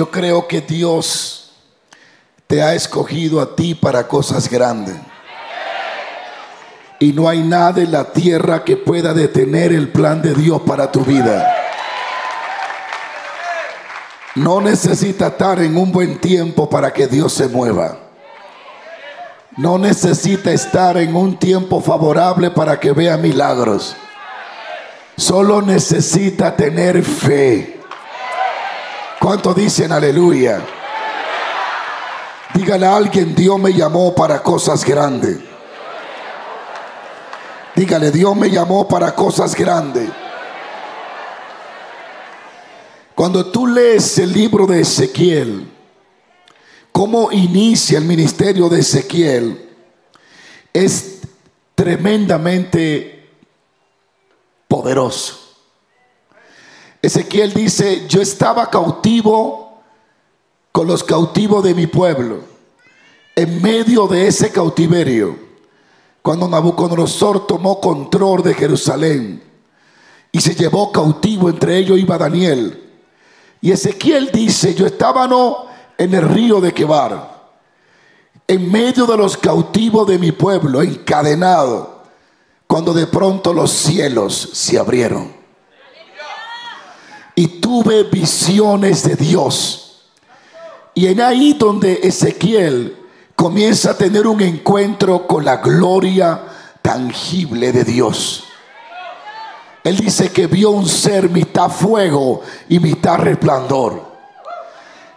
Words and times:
Yo 0.00 0.10
creo 0.10 0.48
que 0.48 0.62
Dios 0.62 1.50
te 2.46 2.62
ha 2.62 2.72
escogido 2.72 3.38
a 3.38 3.54
ti 3.54 3.74
para 3.74 4.08
cosas 4.08 4.48
grandes. 4.48 4.96
Y 6.98 7.12
no 7.12 7.28
hay 7.28 7.42
nada 7.42 7.82
en 7.82 7.92
la 7.92 8.10
tierra 8.10 8.64
que 8.64 8.78
pueda 8.78 9.12
detener 9.12 9.74
el 9.74 9.90
plan 9.92 10.22
de 10.22 10.32
Dios 10.32 10.62
para 10.62 10.90
tu 10.90 11.04
vida. 11.04 11.54
No 14.36 14.62
necesita 14.62 15.26
estar 15.26 15.60
en 15.60 15.76
un 15.76 15.92
buen 15.92 16.18
tiempo 16.18 16.70
para 16.70 16.94
que 16.94 17.06
Dios 17.06 17.34
se 17.34 17.48
mueva. 17.48 17.98
No 19.58 19.76
necesita 19.76 20.50
estar 20.50 20.96
en 20.96 21.14
un 21.14 21.38
tiempo 21.38 21.82
favorable 21.82 22.50
para 22.50 22.80
que 22.80 22.92
vea 22.92 23.18
milagros. 23.18 23.94
Solo 25.18 25.60
necesita 25.60 26.56
tener 26.56 27.04
fe. 27.04 27.79
¿Cuánto 29.20 29.52
dicen 29.52 29.92
aleluya? 29.92 30.64
Dígale 32.54 32.86
a 32.86 32.96
alguien, 32.96 33.34
Dios 33.34 33.60
me 33.60 33.74
llamó 33.74 34.14
para 34.14 34.42
cosas 34.42 34.82
grandes. 34.82 35.38
Dígale, 37.76 38.10
Dios 38.10 38.34
me 38.34 38.48
llamó 38.50 38.88
para 38.88 39.14
cosas 39.14 39.54
grandes. 39.54 40.08
Cuando 43.14 43.44
tú 43.52 43.66
lees 43.66 44.16
el 44.16 44.32
libro 44.32 44.66
de 44.66 44.80
Ezequiel, 44.80 45.70
cómo 46.90 47.30
inicia 47.30 47.98
el 47.98 48.06
ministerio 48.06 48.70
de 48.70 48.80
Ezequiel, 48.80 49.68
es 50.72 51.18
tremendamente 51.74 53.28
poderoso. 54.66 55.39
Ezequiel 57.02 57.54
dice, 57.54 58.06
yo 58.08 58.20
estaba 58.20 58.68
cautivo 58.68 59.80
con 60.70 60.86
los 60.86 61.02
cautivos 61.02 61.64
de 61.64 61.74
mi 61.74 61.86
pueblo, 61.86 62.40
en 63.34 63.62
medio 63.62 64.06
de 64.06 64.26
ese 64.26 64.50
cautiverio, 64.50 65.38
cuando 66.20 66.46
Nabucodonosor 66.46 67.46
tomó 67.46 67.80
control 67.80 68.42
de 68.42 68.54
Jerusalén 68.54 69.42
y 70.30 70.40
se 70.40 70.54
llevó 70.54 70.92
cautivo, 70.92 71.48
entre 71.48 71.78
ellos 71.78 71.98
iba 71.98 72.18
Daniel. 72.18 72.90
Y 73.62 73.72
Ezequiel 73.72 74.30
dice, 74.30 74.74
yo 74.74 74.86
estaba 74.86 75.26
no 75.26 75.66
en 75.96 76.14
el 76.14 76.22
río 76.28 76.60
de 76.60 76.72
Quebar, 76.72 77.40
en 78.46 78.70
medio 78.70 79.06
de 79.06 79.16
los 79.16 79.36
cautivos 79.38 80.06
de 80.06 80.18
mi 80.18 80.32
pueblo, 80.32 80.82
encadenado, 80.82 82.02
cuando 82.66 82.92
de 82.92 83.06
pronto 83.06 83.54
los 83.54 83.70
cielos 83.70 84.50
se 84.52 84.78
abrieron. 84.78 85.39
Y 87.40 87.48
tuve 87.48 88.02
visiones 88.02 89.02
de 89.02 89.16
Dios. 89.16 90.02
Y 90.92 91.06
en 91.06 91.22
ahí 91.22 91.54
donde 91.54 92.00
Ezequiel 92.02 92.98
comienza 93.34 93.92
a 93.92 93.96
tener 93.96 94.26
un 94.26 94.42
encuentro 94.42 95.26
con 95.26 95.46
la 95.46 95.56
gloria 95.56 96.38
tangible 96.82 97.72
de 97.72 97.84
Dios. 97.84 98.44
Él 99.82 99.96
dice 99.96 100.30
que 100.30 100.48
vio 100.48 100.68
un 100.68 100.86
ser 100.86 101.30
mitad 101.30 101.70
fuego 101.70 102.42
y 102.68 102.78
mitad 102.78 103.16
resplandor. 103.16 104.04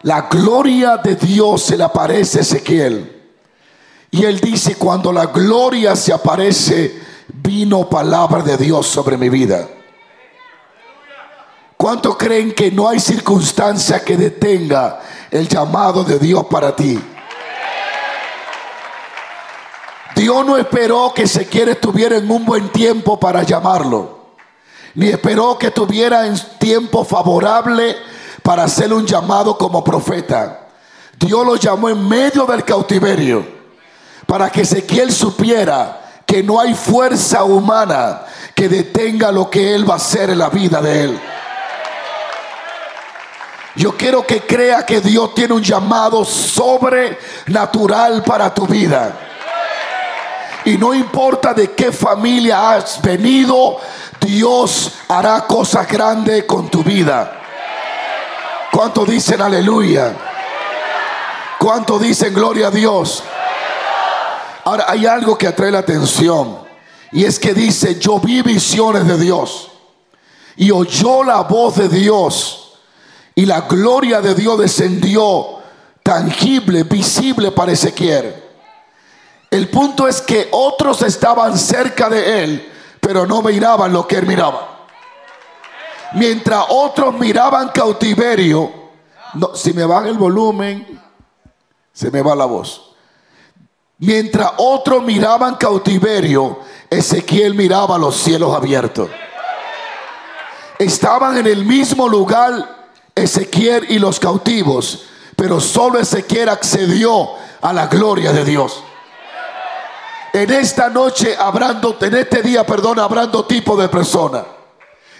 La 0.04 0.30
gloria 0.32 0.96
de 0.96 1.18
Dios 1.18 1.64
se 1.64 1.76
le 1.76 1.84
aparece 1.84 2.38
a 2.38 2.42
Ezequiel. 2.44 3.22
Y 4.12 4.24
él 4.24 4.40
dice, 4.40 4.76
cuando 4.76 5.12
la 5.12 5.26
gloria 5.26 5.94
se 5.98 6.14
aparece, 6.14 7.02
vino 7.28 7.90
palabra 7.90 8.42
de 8.42 8.56
Dios 8.56 8.88
sobre 8.88 9.18
mi 9.18 9.28
vida. 9.28 9.68
¿Cuánto 11.84 12.18
creen 12.18 12.54
que 12.54 12.72
no 12.72 12.88
hay 12.88 12.98
circunstancia 12.98 14.06
que 14.06 14.16
detenga 14.16 15.02
el 15.30 15.50
llamado 15.50 16.06
de 16.06 16.18
Dios 16.18 16.46
para 16.46 16.74
ti? 16.74 16.98
Dios 20.16 20.46
no 20.46 20.56
esperó 20.56 21.12
que 21.14 21.24
Ezequiel 21.24 21.68
estuviera 21.68 22.16
en 22.16 22.32
un 22.32 22.46
buen 22.46 22.70
tiempo 22.70 23.20
para 23.20 23.44
llamarlo, 23.44 24.28
ni 24.96 25.10
esperó 25.10 25.58
que 25.60 25.68
estuviera 25.68 26.26
en 26.26 26.40
tiempo 26.58 27.04
favorable 27.04 27.98
para 28.42 28.64
hacer 28.64 28.94
un 28.94 29.06
llamado 29.06 29.58
como 29.58 29.84
profeta. 29.84 30.70
Dios 31.20 31.46
lo 31.46 31.58
llamó 31.58 31.90
en 31.90 32.08
medio 32.08 32.46
del 32.46 32.64
cautiverio 32.64 33.46
para 34.26 34.50
que 34.50 34.62
Ezequiel 34.62 35.12
supiera 35.12 36.22
que 36.26 36.42
no 36.42 36.62
hay 36.62 36.76
fuerza 36.76 37.44
humana 37.44 38.22
que 38.56 38.70
detenga 38.70 39.34
lo 39.34 39.50
que 39.50 39.76
él 39.76 39.88
va 39.88 39.96
a 39.96 39.98
hacer 39.98 40.30
en 40.30 40.38
la 40.38 40.48
vida 40.48 40.82
de 40.82 41.04
él. 41.04 41.22
Yo 43.76 43.98
quiero 43.98 44.26
que 44.26 44.42
crea 44.42 44.86
que 44.86 45.02
Dios 45.02 45.34
tiene 45.34 45.56
un 45.56 45.64
llamado 45.64 46.24
sobrenatural 46.24 48.22
para 48.24 48.54
tu 48.54 48.68
vida. 48.68 49.18
Y 50.66 50.78
no 50.78 50.94
importa 50.94 51.54
de 51.54 51.72
qué 51.72 51.92
familia 51.92 52.72
has 52.72 53.02
venido, 53.02 53.80
Dios 54.22 54.92
hará 55.08 55.42
cosas 55.42 55.88
grandes 55.88 56.44
con 56.44 56.70
tu 56.70 56.84
vida. 56.84 57.40
¿Cuánto 58.72 59.06
dicen 59.06 59.42
aleluya? 59.42 60.16
¿Cuánto 61.60 61.98
dicen 61.98 62.34
gloria 62.34 62.68
a 62.68 62.72
Dios? 62.72 63.24
Ahora 64.66 64.86
hay 64.88 65.06
algo 65.06 65.38
que 65.38 65.48
atrae 65.48 65.72
la 65.72 65.80
atención 65.80 66.60
y 67.12 67.26
es 67.26 67.38
que 67.40 67.54
dice, 67.54 68.00
yo 68.00 68.20
vi 68.20 68.42
visiones 68.42 69.06
de 69.08 69.18
Dios 69.18 69.72
y 70.56 70.72
oyó 70.72 71.24
la 71.24 71.42
voz 71.42 71.76
de 71.76 71.90
Dios 71.90 72.63
y 73.36 73.46
la 73.46 73.62
gloria 73.62 74.22
de 74.22 74.36
Dios 74.36 74.60
descendió 74.60 75.60
tangible, 76.04 76.84
visible 76.84 77.52
para 77.52 77.72
Ezequiel. 77.72 78.36
El 79.50 79.70
punto 79.70 80.08
es 80.08 80.22
que 80.22 80.50
otros 80.52 81.02
estaban 81.02 81.58
cerca 81.58 82.10
de 82.10 82.44
él, 82.44 82.72
pero 83.00 83.26
no 83.26 83.42
miraban 83.42 83.94
lo 83.94 84.08
que 84.08 84.18
él 84.18 84.28
miraba. 84.28 84.88
Mientras 86.14 86.66
otros 86.70 87.14
miraban 87.16 87.70
cautiverio, 87.70 88.72
si 89.56 89.74
me 89.74 89.86
baja 89.86 90.08
el 90.08 90.18
volumen, 90.18 91.02
se 91.92 92.12
me 92.12 92.22
va 92.22 92.36
la 92.36 92.46
voz. 92.46 92.96
Mientras 94.00 94.52
otros 94.58 95.04
miraban 95.04 95.56
cautiverio, 95.56 96.60
Ezequiel 96.90 97.54
miraba 97.54 97.98
los 97.98 98.16
cielos 98.18 98.56
abiertos. 98.56 99.10
Estaban 100.78 101.38
en 101.38 101.48
el 101.48 101.66
mismo 101.66 102.08
lugar 102.08 102.83
Ezequiel 103.16 103.86
y 103.90 104.00
los 104.00 104.20
cautivos, 104.20 105.06
pero 105.36 105.60
solo 105.60 106.00
Ezequiel 106.00 106.50
accedió 106.50 107.30
a 107.62 107.74
la 107.74 107.88
gloria 107.88 108.32
de 108.32 108.44
Dios. 108.44 108.84
En 110.34 110.52
esta 110.52 110.90
noche, 110.90 111.36
hablando, 111.38 111.98
en 112.02 112.16
este 112.16 112.42
día, 112.42 112.66
perdón, 112.66 113.00
hablando 113.00 113.46
tipo 113.46 113.76
de 113.76 113.88
personas 113.88 114.44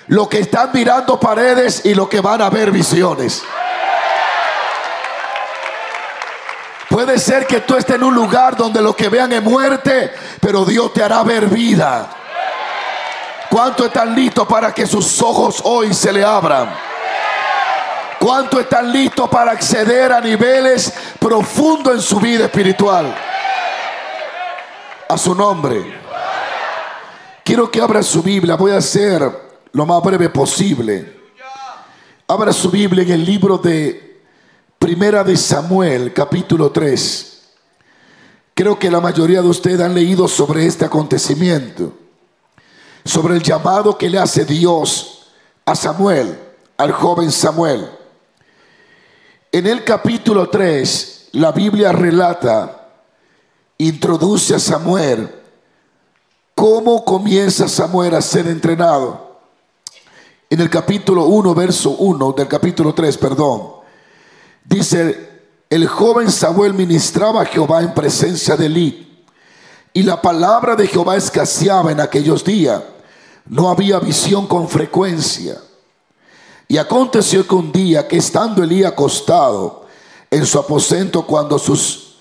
lo 0.08 0.28
que 0.28 0.40
están 0.40 0.72
mirando 0.74 1.20
paredes 1.20 1.86
y 1.86 1.94
lo 1.94 2.10
que 2.10 2.22
van 2.22 2.42
a 2.42 2.50
ver 2.50 2.72
visiones. 2.72 3.44
Puede 6.90 7.18
ser 7.18 7.48
que 7.48 7.62
tú 7.62 7.76
estés 7.76 7.96
en 7.96 8.04
un 8.04 8.14
lugar 8.14 8.56
donde 8.56 8.82
lo 8.82 8.96
que 8.96 9.10
vean 9.10 9.34
es 9.34 9.42
muerte, 9.42 10.14
pero 10.40 10.64
Dios 10.66 10.94
te 10.94 11.02
hará 11.02 11.24
ver 11.24 11.48
vida. 11.48 12.10
¿Cuánto 13.50 13.86
están 13.86 14.16
listos 14.16 14.48
para 14.48 14.74
que 14.74 14.86
sus 14.86 15.22
ojos 15.22 15.62
hoy 15.64 15.94
se 15.94 16.12
le 16.12 16.24
abran? 16.24 16.93
¿Cuánto 18.24 18.58
están 18.58 18.90
listos 18.90 19.28
para 19.28 19.52
acceder 19.52 20.14
a 20.14 20.22
niveles 20.22 20.94
profundos 21.20 21.96
en 21.96 22.02
su 22.02 22.22
vida 22.22 22.46
espiritual? 22.46 23.14
A 25.10 25.18
su 25.18 25.36
nombre. 25.36 26.00
Quiero 27.44 27.70
que 27.70 27.82
abra 27.82 28.02
su 28.02 28.24
Biblia. 28.24 28.56
Voy 28.56 28.72
a 28.72 28.78
hacer 28.78 29.30
lo 29.74 29.86
más 29.86 30.02
breve 30.02 30.30
posible. 30.30 31.20
Abra 32.26 32.54
su 32.54 32.72
Biblia 32.72 33.04
en 33.04 33.12
el 33.12 33.26
libro 33.26 33.58
de 33.58 34.22
Primera 34.80 35.22
de 35.26 35.36
Samuel, 35.36 36.14
capítulo 36.14 36.72
3. 36.72 37.42
Creo 38.54 38.80
que 38.80 38.90
la 38.90 39.02
mayoría 39.02 39.42
de 39.42 39.50
ustedes 39.50 39.82
han 39.82 39.94
leído 39.94 40.30
sobre 40.30 40.66
este 40.66 40.86
acontecimiento, 40.86 41.92
sobre 43.04 43.36
el 43.36 43.44
llamado 43.44 43.98
que 43.98 44.10
le 44.10 44.18
hace 44.18 44.46
Dios 44.46 45.28
a 45.66 45.76
Samuel, 45.76 46.40
al 46.78 46.94
joven 46.94 47.30
Samuel. 47.30 48.00
En 49.54 49.68
el 49.68 49.84
capítulo 49.84 50.50
3, 50.50 51.30
la 51.34 51.52
Biblia 51.52 51.92
relata, 51.92 52.90
introduce 53.78 54.56
a 54.56 54.60
Samuel, 54.60 55.30
cómo 56.56 57.06
comienza 57.06 57.68
Samuel 57.68 58.16
a 58.16 58.22
ser 58.24 58.48
entrenado 58.48 59.38
en 60.50 60.60
el 60.60 60.72
capítulo 60.72 61.26
1, 61.26 61.54
verso 61.54 61.92
1 61.92 62.32
del 62.32 62.48
capítulo 62.48 62.96
3, 62.96 63.16
perdón, 63.20 63.74
dice, 64.66 65.44
el 65.70 65.86
joven 65.86 66.32
Samuel 66.32 66.74
ministraba 66.74 67.44
a 67.44 67.46
Jehová 67.46 67.84
en 67.84 67.94
presencia 67.94 68.58
de 68.58 68.66
Eli, 68.66 69.24
y 69.94 70.02
la 70.02 70.20
palabra 70.20 70.76
de 70.76 70.88
Jehová 70.88 71.16
escaseaba 71.16 71.92
en 71.92 72.00
aquellos 72.00 72.44
días, 72.44 72.82
no 73.46 73.70
había 73.70 74.00
visión 74.00 74.48
con 74.48 74.68
frecuencia. 74.68 75.60
Y 76.68 76.78
aconteció 76.78 77.48
que 77.48 77.56
un 77.56 77.72
día 77.72 78.08
que 78.08 78.18
estando 78.18 78.64
Elí 78.64 78.84
acostado 78.84 79.86
en 80.32 80.46
su 80.46 80.58
aposento 80.60 81.26
cuando 81.26 81.60
sus 81.60 82.16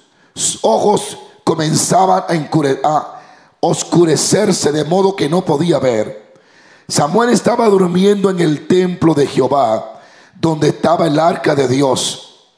ojos 0.62 1.16
comenzaban 1.44 2.24
a, 2.84 3.18
oscurecerse 3.60 4.72
de 4.72 4.84
modo 4.84 5.14
que 5.14 5.28
no 5.28 5.44
podía 5.44 5.78
ver, 5.78 6.34
Samuel 6.88 7.30
estaba 7.30 7.68
durmiendo 7.68 8.28
en 8.28 8.40
el 8.40 8.66
templo 8.66 9.14
de 9.14 9.26
Jehová, 9.26 10.00
donde 10.38 10.68
estaba 10.68 11.06
el 11.06 11.18
arca 11.18 11.54
de 11.54 11.68
Dios. 11.68 12.48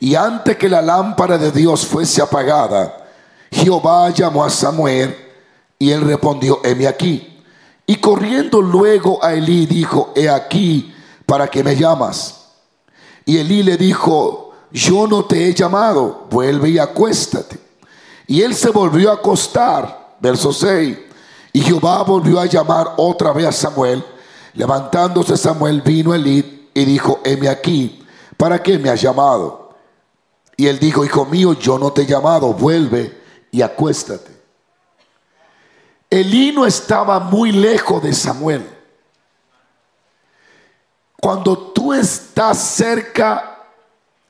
Y 0.00 0.16
antes 0.16 0.56
que 0.56 0.68
la 0.68 0.82
lámpara 0.82 1.38
de 1.38 1.52
Dios 1.52 1.86
fuese 1.86 2.20
apagada, 2.20 3.06
Jehová 3.50 4.10
llamó 4.10 4.44
a 4.44 4.50
Samuel 4.50 5.16
y 5.78 5.90
él 5.90 6.02
respondió, 6.02 6.60
heme 6.64 6.86
aquí. 6.86 7.42
Y 7.86 7.96
corriendo 7.96 8.60
luego 8.60 9.22
a 9.24 9.34
Elí 9.34 9.66
dijo, 9.66 10.12
he 10.14 10.28
aquí, 10.28 10.94
¿para 11.30 11.46
qué 11.46 11.62
me 11.62 11.76
llamas? 11.76 12.40
Y 13.24 13.38
Elí 13.38 13.62
le 13.62 13.76
dijo, 13.76 14.52
yo 14.72 15.06
no 15.06 15.26
te 15.26 15.46
he 15.46 15.54
llamado, 15.54 16.26
vuelve 16.28 16.70
y 16.70 16.78
acuéstate. 16.80 17.56
Y 18.26 18.42
él 18.42 18.52
se 18.52 18.70
volvió 18.70 19.12
a 19.12 19.14
acostar, 19.14 20.16
verso 20.18 20.52
6. 20.52 20.98
Y 21.52 21.60
Jehová 21.60 22.02
volvió 22.02 22.40
a 22.40 22.46
llamar 22.46 22.94
otra 22.96 23.32
vez 23.32 23.46
a 23.46 23.52
Samuel. 23.52 24.04
Levantándose 24.54 25.36
Samuel 25.36 25.82
vino 25.82 26.12
Elí 26.12 26.68
y 26.74 26.84
dijo, 26.84 27.20
heme 27.24 27.48
aquí, 27.48 28.04
¿para 28.36 28.60
qué 28.60 28.76
me 28.76 28.90
has 28.90 29.00
llamado? 29.00 29.76
Y 30.56 30.66
él 30.66 30.80
dijo, 30.80 31.04
hijo 31.04 31.26
mío, 31.26 31.52
yo 31.52 31.78
no 31.78 31.92
te 31.92 32.02
he 32.02 32.06
llamado, 32.06 32.52
vuelve 32.54 33.20
y 33.52 33.62
acuéstate. 33.62 34.32
Elí 36.10 36.50
no 36.50 36.66
estaba 36.66 37.20
muy 37.20 37.52
lejos 37.52 38.02
de 38.02 38.12
Samuel. 38.14 38.79
Cuando 41.20 41.56
tú 41.58 41.92
estás 41.92 42.58
cerca 42.58 43.58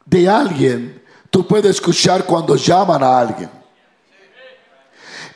de 0.04 0.28
alguien, 0.28 1.04
tú 1.30 1.46
puedes 1.46 1.76
escuchar 1.76 2.24
cuando 2.24 2.56
llaman 2.56 3.04
a 3.04 3.20
alguien. 3.20 3.48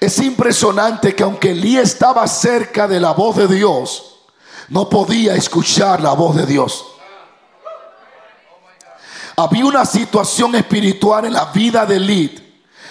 Es 0.00 0.18
impresionante 0.18 1.14
que 1.14 1.22
aunque 1.22 1.52
Elí 1.52 1.78
estaba 1.78 2.26
cerca 2.26 2.88
de 2.88 2.98
la 2.98 3.12
voz 3.12 3.36
de 3.36 3.46
Dios, 3.46 4.16
no 4.68 4.90
podía 4.90 5.36
escuchar 5.36 6.00
la 6.00 6.12
voz 6.12 6.34
de 6.34 6.44
Dios. 6.44 6.84
Había 9.36 9.64
una 9.64 9.86
situación 9.86 10.56
espiritual 10.56 11.26
en 11.26 11.34
la 11.34 11.46
vida 11.46 11.86
de 11.86 11.96
Elí 11.96 12.40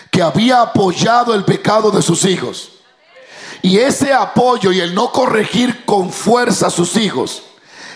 que 0.09 0.21
había 0.21 0.61
apoyado 0.61 1.33
el 1.33 1.43
pecado 1.43 1.91
de 1.91 2.01
sus 2.01 2.23
hijos. 2.23 2.71
Y 3.61 3.77
ese 3.77 4.13
apoyo 4.13 4.71
y 4.71 4.79
el 4.79 4.95
no 4.95 5.11
corregir 5.11 5.83
con 5.83 6.11
fuerza 6.11 6.67
a 6.67 6.69
sus 6.69 6.95
hijos 6.95 7.43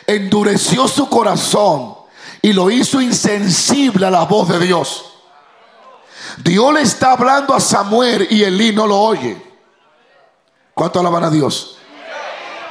endureció 0.08 0.88
su 0.88 1.10
corazón 1.10 1.96
y 2.42 2.54
lo 2.54 2.72
hizo 2.72 3.02
insensible 3.02 4.06
a 4.06 4.12
la 4.12 4.24
voz 4.24 4.48
de 4.48 4.60
Dios. 4.60 5.06
Dios 6.38 6.74
le 6.74 6.82
está 6.82 7.12
hablando 7.12 7.54
a 7.54 7.60
Samuel 7.60 8.28
y 8.30 8.44
Elí 8.44 8.74
no 8.74 8.88
lo 8.88 8.98
oye. 8.98 9.42
¿Cuánto 10.74 11.00
alaban 11.02 11.26
a 11.26 11.30
Dios? 11.30 11.78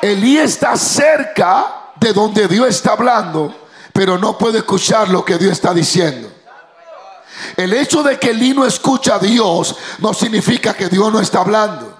Elí 0.00 0.38
está 0.38 0.76
cerca 0.76 1.90
de 1.96 2.12
donde 2.12 2.48
Dios 2.48 2.68
está 2.68 2.92
hablando, 2.92 3.54
pero 3.92 4.16
no 4.16 4.38
puede 4.38 4.58
escuchar 4.58 5.08
lo 5.08 5.24
que 5.24 5.36
Dios 5.36 5.52
está 5.52 5.74
diciendo. 5.74 6.30
El 7.56 7.72
hecho 7.74 8.02
de 8.02 8.18
que 8.18 8.30
Elí 8.30 8.54
no 8.54 8.64
escucha 8.64 9.16
a 9.16 9.18
Dios 9.18 9.76
no 9.98 10.14
significa 10.14 10.74
que 10.74 10.88
Dios 10.88 11.12
no 11.12 11.20
está 11.20 11.40
hablando. 11.40 11.96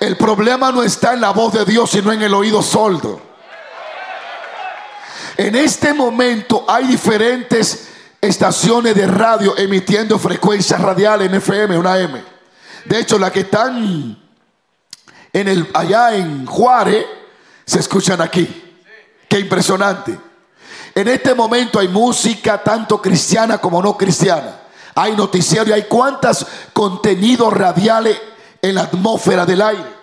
El 0.00 0.16
problema 0.16 0.72
no 0.72 0.82
está 0.82 1.12
en 1.12 1.20
la 1.20 1.30
voz 1.30 1.52
de 1.52 1.64
Dios, 1.64 1.90
sino 1.90 2.12
en 2.12 2.22
el 2.22 2.34
oído 2.34 2.62
sordo. 2.62 3.25
En 5.36 5.54
este 5.54 5.92
momento 5.92 6.64
hay 6.66 6.86
diferentes 6.86 7.88
estaciones 8.20 8.94
de 8.94 9.06
radio 9.06 9.56
emitiendo 9.56 10.18
frecuencias 10.18 10.80
radiales 10.80 11.28
en 11.28 11.34
FM, 11.34 11.78
una 11.78 11.98
M. 11.98 12.22
De 12.86 13.00
hecho, 13.00 13.18
las 13.18 13.32
que 13.32 13.40
están 13.40 14.16
en 15.32 15.48
el, 15.48 15.68
allá 15.74 16.16
en 16.16 16.46
Juárez 16.46 17.04
se 17.66 17.80
escuchan 17.80 18.20
aquí. 18.22 18.62
Qué 19.28 19.38
impresionante. 19.40 20.18
En 20.94 21.08
este 21.08 21.34
momento 21.34 21.78
hay 21.78 21.88
música 21.88 22.62
tanto 22.62 23.02
cristiana 23.02 23.58
como 23.58 23.82
no 23.82 23.96
cristiana. 23.96 24.60
Hay 24.94 25.14
noticiero 25.14 25.68
y 25.68 25.72
hay 25.72 25.82
cuantos 25.82 26.46
contenidos 26.72 27.52
radiales 27.52 28.18
en 28.62 28.74
la 28.74 28.82
atmósfera 28.82 29.44
del 29.44 29.60
aire. 29.60 29.96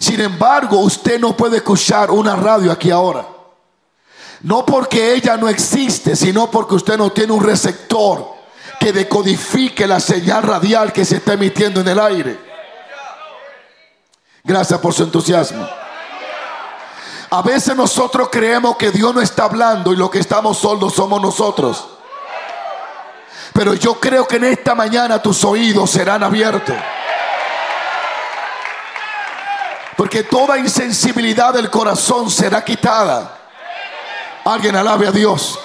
Sin 0.00 0.20
embargo, 0.20 0.80
usted 0.80 1.20
no 1.20 1.36
puede 1.36 1.58
escuchar 1.58 2.10
una 2.10 2.34
radio 2.34 2.72
aquí 2.72 2.90
ahora. 2.90 3.35
No 4.42 4.66
porque 4.66 5.14
ella 5.14 5.36
no 5.36 5.48
existe, 5.48 6.14
sino 6.14 6.50
porque 6.50 6.74
usted 6.74 6.96
no 6.96 7.10
tiene 7.10 7.32
un 7.32 7.42
receptor 7.42 8.34
que 8.78 8.92
decodifique 8.92 9.86
la 9.86 10.00
señal 10.00 10.42
radial 10.42 10.92
que 10.92 11.04
se 11.04 11.16
está 11.16 11.32
emitiendo 11.32 11.80
en 11.80 11.88
el 11.88 11.98
aire. 11.98 12.38
Gracias 14.44 14.78
por 14.78 14.92
su 14.92 15.02
entusiasmo. 15.02 15.66
A 17.30 17.42
veces 17.42 17.74
nosotros 17.74 18.28
creemos 18.30 18.76
que 18.76 18.90
Dios 18.92 19.14
no 19.14 19.20
está 19.20 19.44
hablando 19.44 19.92
y 19.92 19.96
lo 19.96 20.10
que 20.10 20.20
estamos 20.20 20.58
sordos 20.58 20.94
somos 20.94 21.20
nosotros. 21.20 21.88
Pero 23.52 23.74
yo 23.74 23.98
creo 23.98 24.28
que 24.28 24.36
en 24.36 24.44
esta 24.44 24.74
mañana 24.74 25.20
tus 25.20 25.42
oídos 25.44 25.90
serán 25.90 26.22
abiertos. 26.22 26.76
Porque 29.96 30.22
toda 30.24 30.58
insensibilidad 30.58 31.54
del 31.54 31.70
corazón 31.70 32.30
será 32.30 32.62
quitada. 32.62 33.35
Alguien 34.46 34.76
alabe 34.76 35.08
a 35.08 35.10
Dios. 35.10 35.58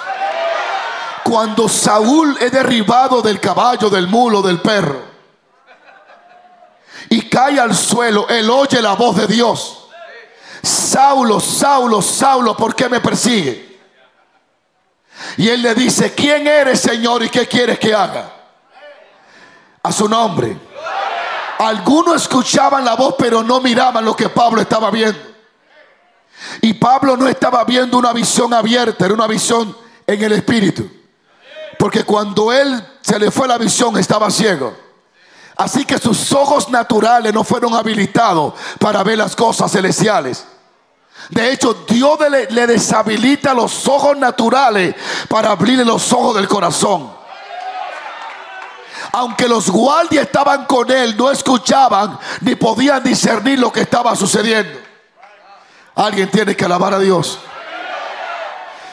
Cuando 1.24 1.70
Saúl 1.70 2.36
es 2.40 2.52
derribado 2.52 3.22
del 3.22 3.40
caballo, 3.40 3.92
del 3.92 4.08
mulo, 4.08 4.42
del 4.42 4.60
perro, 4.60 5.04
y 7.08 7.30
cae 7.30 7.60
al 7.60 7.76
suelo, 7.76 8.28
él 8.28 8.50
oye 8.50 8.82
la 8.82 8.94
voz 8.94 9.18
de 9.18 9.28
Dios. 9.28 9.88
Saulo, 10.64 11.40
Saulo, 11.40 12.02
Saulo, 12.02 12.58
¿por 12.58 12.74
qué 12.74 12.90
me 12.90 13.00
persigue? 13.00 13.80
Y 15.38 15.48
él 15.48 15.62
le 15.62 15.76
dice, 15.76 16.16
¿quién 16.16 16.48
eres, 16.48 16.82
Señor, 16.82 17.22
y 17.22 17.30
qué 17.30 17.48
quieres 17.48 17.78
que 17.78 17.94
haga? 17.94 18.34
A 19.84 19.92
su 19.92 20.10
nombre. 20.10 20.58
Algunos 21.60 22.24
escuchaban 22.24 22.84
la 22.84 22.96
voz, 22.96 23.14
pero 23.16 23.44
no 23.44 23.62
miraban 23.62 24.04
lo 24.04 24.16
que 24.16 24.30
Pablo 24.30 24.60
estaba 24.60 24.90
viendo. 24.90 25.31
Y 26.60 26.74
Pablo 26.74 27.16
no 27.16 27.28
estaba 27.28 27.64
viendo 27.64 27.98
una 27.98 28.12
visión 28.12 28.54
abierta, 28.54 29.06
era 29.06 29.14
una 29.14 29.28
visión 29.28 29.76
en 30.06 30.22
el 30.22 30.34
espíritu. 30.34 30.90
Porque 31.80 32.04
cuando 32.04 32.52
él 32.52 32.86
se 33.02 33.18
le 33.18 33.32
fue 33.32 33.48
la 33.48 33.58
visión 33.58 33.98
estaba 33.98 34.30
ciego. 34.30 34.76
Así 35.58 35.86
que 35.86 35.98
sus 35.98 36.32
ojos 36.32 36.70
naturales 36.70 37.34
no 37.34 37.44
fueron 37.44 37.74
habilitados 37.74 38.54
para 38.80 39.04
ver 39.04 39.18
las 39.18 39.36
cosas 39.36 39.72
celestiales. 39.72 40.46
De 41.30 41.52
hecho, 41.52 41.86
Dios 41.88 42.20
le, 42.30 42.68
deshabilita 42.68 43.54
los 43.54 43.88
ojos 43.88 44.18
naturales 44.18 44.96
para 45.28 45.52
abrirle 45.52 45.86
los 45.86 46.12
ojos 46.14 46.36
del 46.36 46.48
corazón. 46.48 47.12
Aunque 49.14 49.48
los 49.48 49.70
guardias 49.70 50.26
estaban 50.26 50.66
con 50.66 50.90
él, 50.90 51.16
no 51.18 51.30
escuchaban 51.30 52.18
ni 52.42 52.56
podían 52.56 53.04
discernir 53.04 53.60
lo 53.60 53.72
que 53.72 53.82
estaba 53.82 54.16
sucediendo. 54.16 54.91
Alguien 56.02 56.32
tiene 56.32 56.56
que 56.56 56.66
alabar 56.66 56.96
a 56.96 57.00
Dios. 57.00 57.38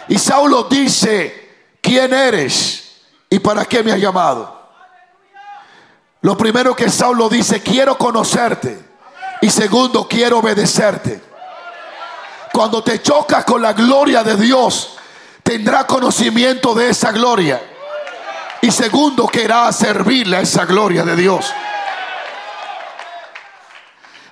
Y 0.08 0.18
Saulo 0.18 0.64
dice, 0.64 1.76
¿quién 1.80 2.12
eres? 2.12 2.96
¿Y 3.30 3.38
para 3.38 3.64
qué 3.64 3.82
me 3.82 3.92
has 3.92 3.98
llamado? 3.98 4.68
Lo 6.20 6.36
primero 6.36 6.76
que 6.76 6.90
Saulo 6.90 7.30
dice, 7.30 7.62
quiero 7.62 7.96
conocerte. 7.96 8.78
Y 9.40 9.48
segundo, 9.48 10.06
quiero 10.06 10.40
obedecerte. 10.40 11.22
Cuando 12.52 12.84
te 12.84 13.00
chocas 13.00 13.42
con 13.46 13.62
la 13.62 13.72
gloria 13.72 14.22
de 14.22 14.36
Dios, 14.36 14.98
tendrá 15.42 15.86
conocimiento 15.86 16.74
de 16.74 16.90
esa 16.90 17.10
gloria. 17.10 17.58
Y 18.60 18.70
segundo, 18.70 19.26
querrá 19.28 19.72
servirle 19.72 20.36
a 20.36 20.40
esa 20.42 20.66
gloria 20.66 21.04
de 21.04 21.16
Dios. 21.16 21.46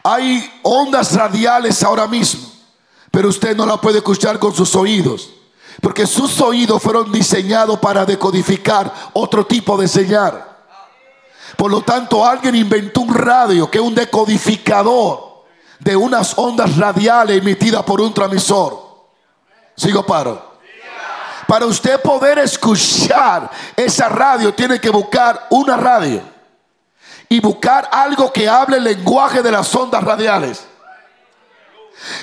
Hay 0.02 0.60
ondas 0.62 1.14
radiales 1.14 1.82
ahora 1.82 2.06
mismo 2.06 2.55
pero 3.10 3.28
usted 3.28 3.56
no 3.56 3.66
la 3.66 3.80
puede 3.80 3.98
escuchar 3.98 4.38
con 4.38 4.54
sus 4.54 4.74
oídos. 4.74 5.30
Porque 5.80 6.06
sus 6.06 6.40
oídos 6.40 6.82
fueron 6.82 7.12
diseñados 7.12 7.78
para 7.78 8.04
decodificar 8.04 8.92
otro 9.12 9.46
tipo 9.46 9.76
de 9.76 9.88
señal. 9.88 10.44
Por 11.56 11.70
lo 11.70 11.82
tanto, 11.82 12.24
alguien 12.24 12.54
inventó 12.54 13.02
un 13.02 13.14
radio 13.14 13.70
que 13.70 13.78
es 13.78 13.84
un 13.84 13.94
decodificador 13.94 15.44
de 15.78 15.94
unas 15.94 16.36
ondas 16.36 16.76
radiales 16.76 17.38
emitidas 17.38 17.82
por 17.82 18.00
un 18.00 18.12
transmisor. 18.12 18.86
Sigo 19.76 20.04
paro. 20.04 20.56
Para 21.46 21.66
usted 21.66 22.00
poder 22.00 22.38
escuchar 22.40 23.50
esa 23.76 24.08
radio, 24.08 24.52
tiene 24.52 24.80
que 24.80 24.90
buscar 24.90 25.46
una 25.50 25.76
radio 25.76 26.20
y 27.28 27.40
buscar 27.40 27.88
algo 27.92 28.32
que 28.32 28.48
hable 28.48 28.78
el 28.78 28.84
lenguaje 28.84 29.42
de 29.42 29.52
las 29.52 29.72
ondas 29.74 30.02
radiales. 30.02 30.64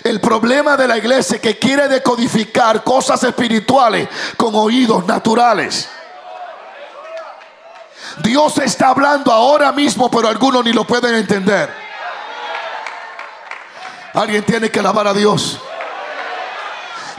El 0.03 0.21
problema 0.21 0.77
de 0.77 0.87
la 0.87 0.97
iglesia 0.97 1.35
es 1.35 1.41
que 1.41 1.57
quiere 1.57 1.87
decodificar 1.87 2.83
cosas 2.83 3.23
espirituales 3.23 4.07
con 4.37 4.55
oídos 4.55 5.05
naturales. 5.05 5.89
Dios 8.21 8.57
está 8.59 8.89
hablando 8.89 9.31
ahora 9.31 9.71
mismo, 9.71 10.09
pero 10.09 10.27
algunos 10.27 10.63
ni 10.63 10.71
lo 10.71 10.85
pueden 10.85 11.15
entender. 11.15 11.73
Alguien 14.13 14.43
tiene 14.43 14.69
que 14.69 14.79
alabar 14.79 15.07
a 15.07 15.13
Dios. 15.13 15.59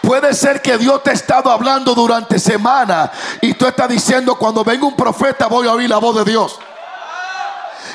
Puede 0.01 0.35
ser 0.35 0.61
que 0.63 0.77
Dios 0.79 1.03
te 1.03 1.11
ha 1.11 1.15
estado 1.15 1.51
hablando 1.51 1.95
durante 1.95 2.39
semana 2.39 3.11
y 3.41 3.55
tú 3.55 3.67
estás 3.67 3.89
diciendo 3.89 4.37
cuando 4.37 4.63
venga 4.63 4.87
un 4.87 4.95
profeta 4.95 5.47
voy 5.47 5.67
a 5.67 5.73
oír 5.73 5.89
la 5.89 5.99
voz 5.99 6.17
de 6.17 6.31
Dios. 6.31 6.59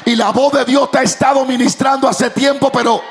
Y 0.06 0.16
la 0.16 0.32
voz 0.32 0.54
de 0.54 0.66
Dios 0.66 0.90
te 0.92 0.98
ha 0.98 1.04
estado 1.04 1.46
ministrando 1.46 2.08
hace 2.08 2.32
tiempo, 2.32 2.72
pero 2.72 3.02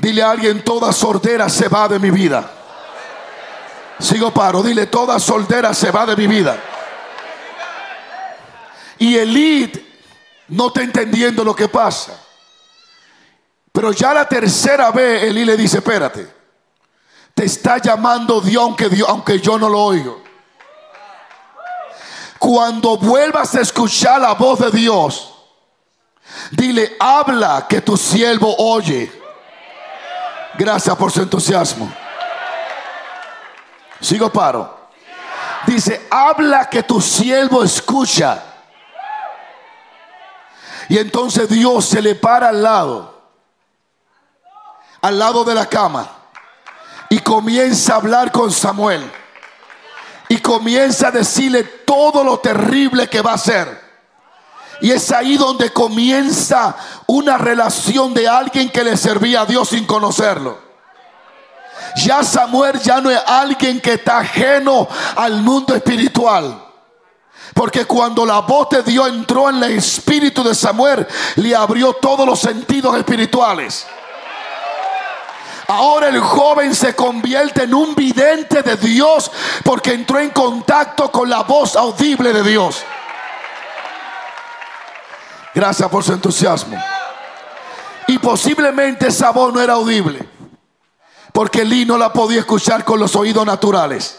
Dile 0.00 0.22
a 0.22 0.30
alguien, 0.30 0.64
toda 0.64 0.92
sordera 0.94 1.50
se 1.50 1.68
va 1.68 1.86
de 1.86 1.98
mi 1.98 2.10
vida. 2.10 2.50
Sigo 3.98 4.32
paro, 4.32 4.62
dile, 4.62 4.86
toda 4.86 5.18
soldera 5.18 5.74
se 5.74 5.90
va 5.90 6.06
de 6.06 6.16
mi 6.16 6.26
vida. 6.26 6.58
Y 8.98 9.16
Elid 9.16 9.76
no 10.48 10.68
está 10.68 10.82
entendiendo 10.82 11.44
lo 11.44 11.54
que 11.54 11.68
pasa. 11.68 12.18
Pero 13.70 13.92
ya 13.92 14.14
la 14.14 14.26
tercera 14.26 14.90
vez 14.90 15.24
Elí 15.24 15.44
le 15.44 15.54
dice, 15.54 15.78
espérate, 15.78 16.26
te 17.34 17.44
está 17.44 17.76
llamando 17.76 18.40
Dios 18.40 18.62
aunque, 18.62 18.88
Dios, 18.88 19.06
aunque 19.06 19.38
yo 19.38 19.58
no 19.58 19.68
lo 19.68 19.80
oigo. 19.80 20.22
Cuando 22.38 22.96
vuelvas 22.96 23.54
a 23.54 23.60
escuchar 23.60 24.18
la 24.22 24.32
voz 24.32 24.60
de 24.60 24.70
Dios, 24.70 25.34
dile, 26.52 26.96
habla 26.98 27.66
que 27.68 27.82
tu 27.82 27.98
siervo 27.98 28.56
oye. 28.56 29.19
Gracias 30.54 30.96
por 30.96 31.10
su 31.10 31.22
entusiasmo. 31.22 31.92
Sigo 34.00 34.32
paro. 34.32 34.78
Dice, 35.66 36.06
habla 36.10 36.68
que 36.68 36.82
tu 36.82 37.00
siervo 37.00 37.62
escucha. 37.62 38.42
Y 40.88 40.98
entonces 40.98 41.48
Dios 41.48 41.84
se 41.86 42.02
le 42.02 42.14
para 42.14 42.48
al 42.48 42.62
lado, 42.62 43.22
al 45.02 45.18
lado 45.18 45.44
de 45.44 45.54
la 45.54 45.66
cama, 45.66 46.08
y 47.08 47.20
comienza 47.20 47.92
a 47.92 47.96
hablar 47.96 48.32
con 48.32 48.50
Samuel. 48.50 49.08
Y 50.28 50.38
comienza 50.38 51.08
a 51.08 51.10
decirle 51.10 51.64
todo 51.64 52.22
lo 52.22 52.38
terrible 52.38 53.08
que 53.08 53.20
va 53.20 53.32
a 53.32 53.34
hacer. 53.34 53.89
Y 54.80 54.90
es 54.90 55.10
ahí 55.12 55.36
donde 55.36 55.72
comienza 55.72 56.74
una 57.06 57.36
relación 57.36 58.14
de 58.14 58.28
alguien 58.28 58.70
que 58.70 58.82
le 58.82 58.96
servía 58.96 59.42
a 59.42 59.46
Dios 59.46 59.68
sin 59.68 59.84
conocerlo. 59.84 60.58
Ya 61.96 62.22
Samuel 62.22 62.80
ya 62.80 63.00
no 63.00 63.10
es 63.10 63.20
alguien 63.26 63.80
que 63.80 63.94
está 63.94 64.18
ajeno 64.18 64.88
al 65.16 65.42
mundo 65.42 65.74
espiritual. 65.74 66.66
Porque 67.52 67.84
cuando 67.84 68.24
la 68.24 68.40
voz 68.40 68.70
de 68.70 68.82
Dios 68.82 69.08
entró 69.08 69.50
en 69.50 69.56
el 69.62 69.72
espíritu 69.72 70.42
de 70.42 70.54
Samuel, 70.54 71.06
le 71.36 71.54
abrió 71.54 71.94
todos 71.94 72.24
los 72.24 72.38
sentidos 72.38 72.96
espirituales. 72.96 73.86
Ahora 75.66 76.08
el 76.08 76.20
joven 76.20 76.74
se 76.74 76.96
convierte 76.96 77.64
en 77.64 77.74
un 77.74 77.94
vidente 77.94 78.62
de 78.62 78.76
Dios 78.76 79.30
porque 79.62 79.92
entró 79.92 80.18
en 80.18 80.30
contacto 80.30 81.12
con 81.12 81.30
la 81.30 81.42
voz 81.42 81.76
audible 81.76 82.32
de 82.32 82.42
Dios. 82.42 82.82
Gracias 85.54 85.88
por 85.88 86.04
su 86.04 86.12
entusiasmo. 86.12 86.80
Y 88.06 88.18
posiblemente 88.18 89.08
esa 89.08 89.30
voz 89.30 89.52
no 89.52 89.60
era 89.60 89.74
audible. 89.74 90.28
Porque 91.32 91.64
Lee 91.64 91.84
no 91.84 91.96
la 91.96 92.12
podía 92.12 92.40
escuchar 92.40 92.84
con 92.84 92.98
los 92.98 93.14
oídos 93.14 93.46
naturales. 93.46 94.18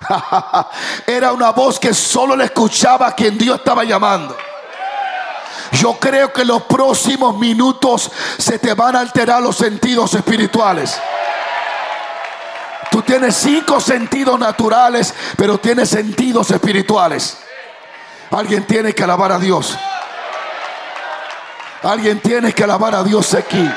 era 1.06 1.32
una 1.32 1.50
voz 1.50 1.78
que 1.78 1.92
solo 1.94 2.36
le 2.36 2.44
escuchaba 2.44 3.08
a 3.08 3.14
quien 3.14 3.36
Dios 3.36 3.58
estaba 3.58 3.84
llamando. 3.84 4.36
Yo 5.72 5.94
creo 5.98 6.32
que 6.32 6.42
en 6.42 6.48
los 6.48 6.62
próximos 6.62 7.38
minutos 7.38 8.10
se 8.38 8.58
te 8.58 8.74
van 8.74 8.96
a 8.96 9.00
alterar 9.00 9.42
los 9.42 9.56
sentidos 9.56 10.14
espirituales. 10.14 11.00
Tú 12.90 13.02
tienes 13.02 13.36
cinco 13.36 13.80
sentidos 13.80 14.38
naturales, 14.38 15.14
pero 15.36 15.58
tienes 15.58 15.88
sentidos 15.88 16.50
espirituales. 16.50 17.38
Alguien 18.30 18.66
tiene 18.66 18.92
que 18.94 19.04
alabar 19.04 19.32
a 19.32 19.38
Dios. 19.38 19.78
Alguien 21.82 22.20
tiene 22.20 22.52
que 22.52 22.64
alabar 22.64 22.94
a 22.94 23.02
Dios 23.02 23.34
aquí. 23.34 23.68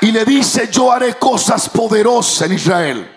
Y 0.00 0.12
le 0.12 0.24
dice, 0.24 0.68
yo 0.70 0.92
haré 0.92 1.14
cosas 1.14 1.68
poderosas 1.68 2.42
en 2.42 2.52
Israel. 2.52 3.16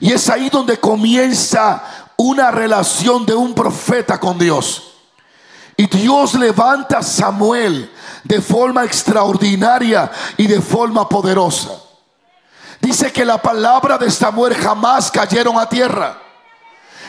Y 0.00 0.12
es 0.12 0.28
ahí 0.28 0.48
donde 0.48 0.78
comienza 0.80 1.82
una 2.16 2.50
relación 2.50 3.24
de 3.24 3.34
un 3.34 3.54
profeta 3.54 4.18
con 4.18 4.38
Dios. 4.38 4.94
Y 5.76 5.86
Dios 5.86 6.34
levanta 6.34 6.98
a 6.98 7.02
Samuel 7.02 7.90
de 8.24 8.40
forma 8.40 8.84
extraordinaria 8.84 10.10
y 10.36 10.46
de 10.46 10.60
forma 10.60 11.08
poderosa. 11.08 11.70
Dice 12.80 13.12
que 13.12 13.24
la 13.24 13.40
palabra 13.40 13.96
de 13.96 14.10
Samuel 14.10 14.54
jamás 14.54 15.10
cayeron 15.10 15.58
a 15.58 15.68
tierra. 15.68 16.18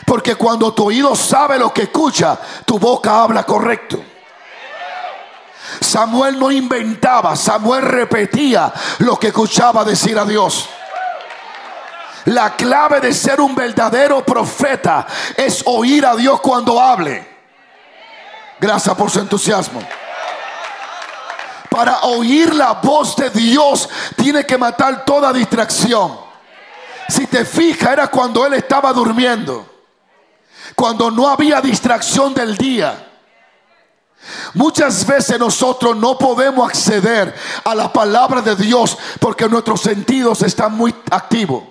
Porque 0.06 0.36
cuando 0.36 0.72
tu 0.72 0.84
oído 0.84 1.16
sabe 1.16 1.58
lo 1.58 1.72
que 1.72 1.82
escucha, 1.82 2.38
tu 2.64 2.78
boca 2.78 3.22
habla 3.22 3.44
correcto. 3.44 4.13
Samuel 5.84 6.38
no 6.38 6.50
inventaba, 6.50 7.36
Samuel 7.36 7.82
repetía 7.82 8.72
lo 8.98 9.18
que 9.18 9.28
escuchaba 9.28 9.84
decir 9.84 10.18
a 10.18 10.24
Dios. 10.24 10.68
La 12.26 12.56
clave 12.56 13.00
de 13.00 13.12
ser 13.12 13.40
un 13.40 13.54
verdadero 13.54 14.24
profeta 14.24 15.06
es 15.36 15.62
oír 15.66 16.06
a 16.06 16.16
Dios 16.16 16.40
cuando 16.40 16.80
hable. 16.80 17.34
Gracias 18.58 18.94
por 18.96 19.10
su 19.10 19.20
entusiasmo. 19.20 19.80
Para 21.68 22.00
oír 22.02 22.54
la 22.54 22.72
voz 22.74 23.16
de 23.16 23.28
Dios 23.30 23.88
tiene 24.16 24.46
que 24.46 24.56
matar 24.56 25.04
toda 25.04 25.32
distracción. 25.32 26.18
Si 27.08 27.26
te 27.26 27.44
fijas, 27.44 27.92
era 27.92 28.08
cuando 28.08 28.46
él 28.46 28.54
estaba 28.54 28.92
durmiendo. 28.92 29.68
Cuando 30.74 31.10
no 31.10 31.28
había 31.28 31.60
distracción 31.60 32.32
del 32.32 32.56
día. 32.56 33.13
Muchas 34.54 35.06
veces 35.06 35.38
nosotros 35.38 35.96
no 35.96 36.16
podemos 36.16 36.68
acceder 36.68 37.34
a 37.64 37.74
la 37.74 37.92
palabra 37.92 38.40
de 38.40 38.56
Dios 38.56 38.96
porque 39.20 39.48
nuestros 39.48 39.80
sentidos 39.80 40.42
están 40.42 40.76
muy 40.76 40.94
activos. 41.10 41.62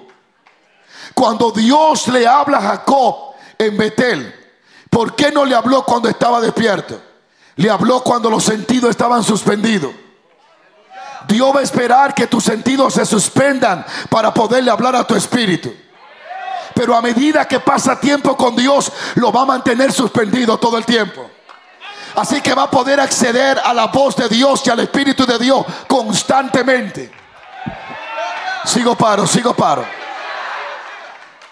Cuando 1.13 1.51
Dios 1.51 2.07
le 2.07 2.27
habla 2.27 2.57
a 2.57 2.61
Jacob 2.61 3.35
en 3.57 3.77
Betel, 3.77 4.33
¿por 4.89 5.15
qué 5.15 5.31
no 5.31 5.45
le 5.45 5.55
habló 5.55 5.83
cuando 5.83 6.09
estaba 6.09 6.41
despierto? 6.41 6.99
Le 7.55 7.69
habló 7.69 8.01
cuando 8.03 8.29
los 8.29 8.43
sentidos 8.43 8.89
estaban 8.89 9.23
suspendidos. 9.23 9.91
Dios 11.27 11.55
va 11.55 11.59
a 11.61 11.63
esperar 11.63 12.13
que 12.13 12.27
tus 12.27 12.43
sentidos 12.43 12.95
se 12.95 13.05
suspendan 13.05 13.85
para 14.09 14.33
poderle 14.33 14.71
hablar 14.71 14.95
a 14.95 15.05
tu 15.05 15.15
espíritu. 15.15 15.73
Pero 16.73 16.95
a 16.95 17.01
medida 17.01 17.47
que 17.47 17.59
pasa 17.59 17.99
tiempo 17.99 18.35
con 18.35 18.55
Dios, 18.55 18.91
lo 19.15 19.31
va 19.31 19.43
a 19.43 19.45
mantener 19.45 19.93
suspendido 19.93 20.57
todo 20.57 20.77
el 20.77 20.85
tiempo. 20.85 21.29
Así 22.15 22.41
que 22.41 22.53
va 22.53 22.63
a 22.63 22.71
poder 22.71 22.99
acceder 22.99 23.59
a 23.63 23.73
la 23.73 23.87
voz 23.87 24.15
de 24.15 24.29
Dios 24.29 24.61
y 24.65 24.69
al 24.69 24.79
Espíritu 24.79 25.25
de 25.25 25.39
Dios 25.39 25.65
constantemente. 25.87 27.11
Sigo 28.65 28.95
paro, 28.95 29.25
sigo 29.25 29.53
paro. 29.53 29.83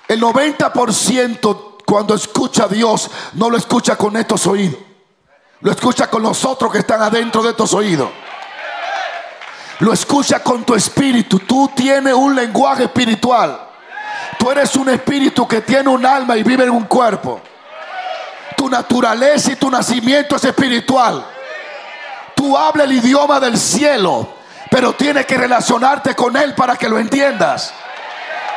El 0.08 0.22
90% 0.22 1.84
cuando 1.86 2.14
escucha 2.14 2.66
a 2.66 2.68
Dios 2.68 3.10
no 3.34 3.50
lo 3.50 3.58
escucha 3.58 3.96
con 3.96 4.16
estos 4.18 4.46
oídos. 4.46 4.80
Lo 5.62 5.72
escucha 5.72 6.10
con 6.10 6.22
los 6.24 6.44
otros 6.46 6.72
que 6.72 6.80
están 6.80 7.02
adentro 7.02 7.42
de 7.42 7.52
estos 7.52 7.74
oídos. 7.74 8.10
Lo 9.80 9.94
escucha 9.94 10.44
con 10.44 10.64
tu 10.64 10.76
espíritu. 10.76 11.40
Tú 11.40 11.72
tienes 11.76 12.14
un 12.14 12.36
lenguaje 12.36 12.84
espiritual. 12.84 13.68
Tú 14.38 14.52
eres 14.52 14.76
un 14.76 14.90
espíritu 14.90 15.48
que 15.48 15.62
tiene 15.62 15.90
un 15.90 16.06
alma 16.06 16.38
y 16.38 16.44
vive 16.44 16.64
en 16.64 16.72
un 16.72 16.86
cuerpo 16.86 17.42
tu 18.62 18.70
naturaleza 18.70 19.54
y 19.54 19.56
tu 19.56 19.72
nacimiento 19.72 20.36
es 20.36 20.44
espiritual. 20.44 21.26
Tú 22.36 22.56
hablas 22.56 22.86
el 22.86 22.94
idioma 22.94 23.40
del 23.40 23.58
cielo, 23.58 24.36
pero 24.70 24.94
tienes 24.94 25.26
que 25.26 25.36
relacionarte 25.36 26.14
con 26.14 26.38
Él 26.38 26.54
para 26.54 26.76
que 26.76 26.88
lo 26.88 27.00
entiendas. 27.00 27.74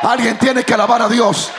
Alguien 0.03 0.37
tiene 0.37 0.63
que 0.63 0.75
alabar 0.75 1.01
a 1.01 1.09
Dios. 1.09 1.49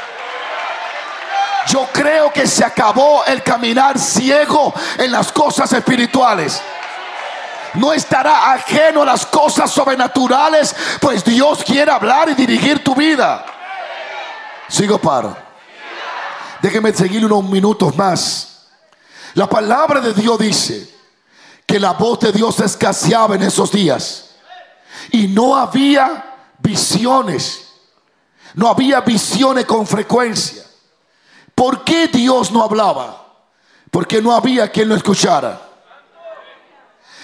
Yo 1.66 1.88
creo 1.92 2.32
que 2.32 2.46
se 2.46 2.64
acabó 2.64 3.24
el 3.24 3.42
caminar 3.42 3.98
ciego 3.98 4.72
en 4.96 5.10
las 5.10 5.32
cosas 5.32 5.72
espirituales. 5.72 6.62
No 7.74 7.92
estará 7.92 8.52
ajeno 8.52 9.02
a 9.02 9.06
las 9.06 9.26
cosas 9.26 9.72
sobrenaturales, 9.72 10.72
pues 11.00 11.24
Dios 11.24 11.64
quiere 11.64 11.90
hablar 11.90 12.28
y 12.28 12.34
dirigir 12.34 12.84
tu 12.84 12.94
vida. 12.94 13.44
Sigo 14.68 14.98
paro. 14.98 15.45
Déjeme 16.66 16.92
seguir 16.92 17.24
unos 17.24 17.44
minutos 17.44 17.96
más. 17.96 18.66
La 19.34 19.48
palabra 19.48 20.00
de 20.00 20.12
Dios 20.12 20.36
dice 20.36 20.92
que 21.64 21.78
la 21.78 21.92
voz 21.92 22.18
de 22.18 22.32
Dios 22.32 22.58
escaseaba 22.58 23.36
en 23.36 23.44
esos 23.44 23.70
días 23.70 24.30
y 25.12 25.28
no 25.28 25.54
había 25.54 26.24
visiones, 26.58 27.68
no 28.54 28.68
había 28.68 29.00
visiones 29.02 29.64
con 29.64 29.86
frecuencia. 29.86 30.64
¿Por 31.54 31.84
qué 31.84 32.08
Dios 32.08 32.50
no 32.50 32.64
hablaba? 32.64 33.44
Porque 33.92 34.20
no 34.20 34.34
había 34.34 34.68
quien 34.68 34.88
lo 34.88 34.96
escuchara. 34.96 35.70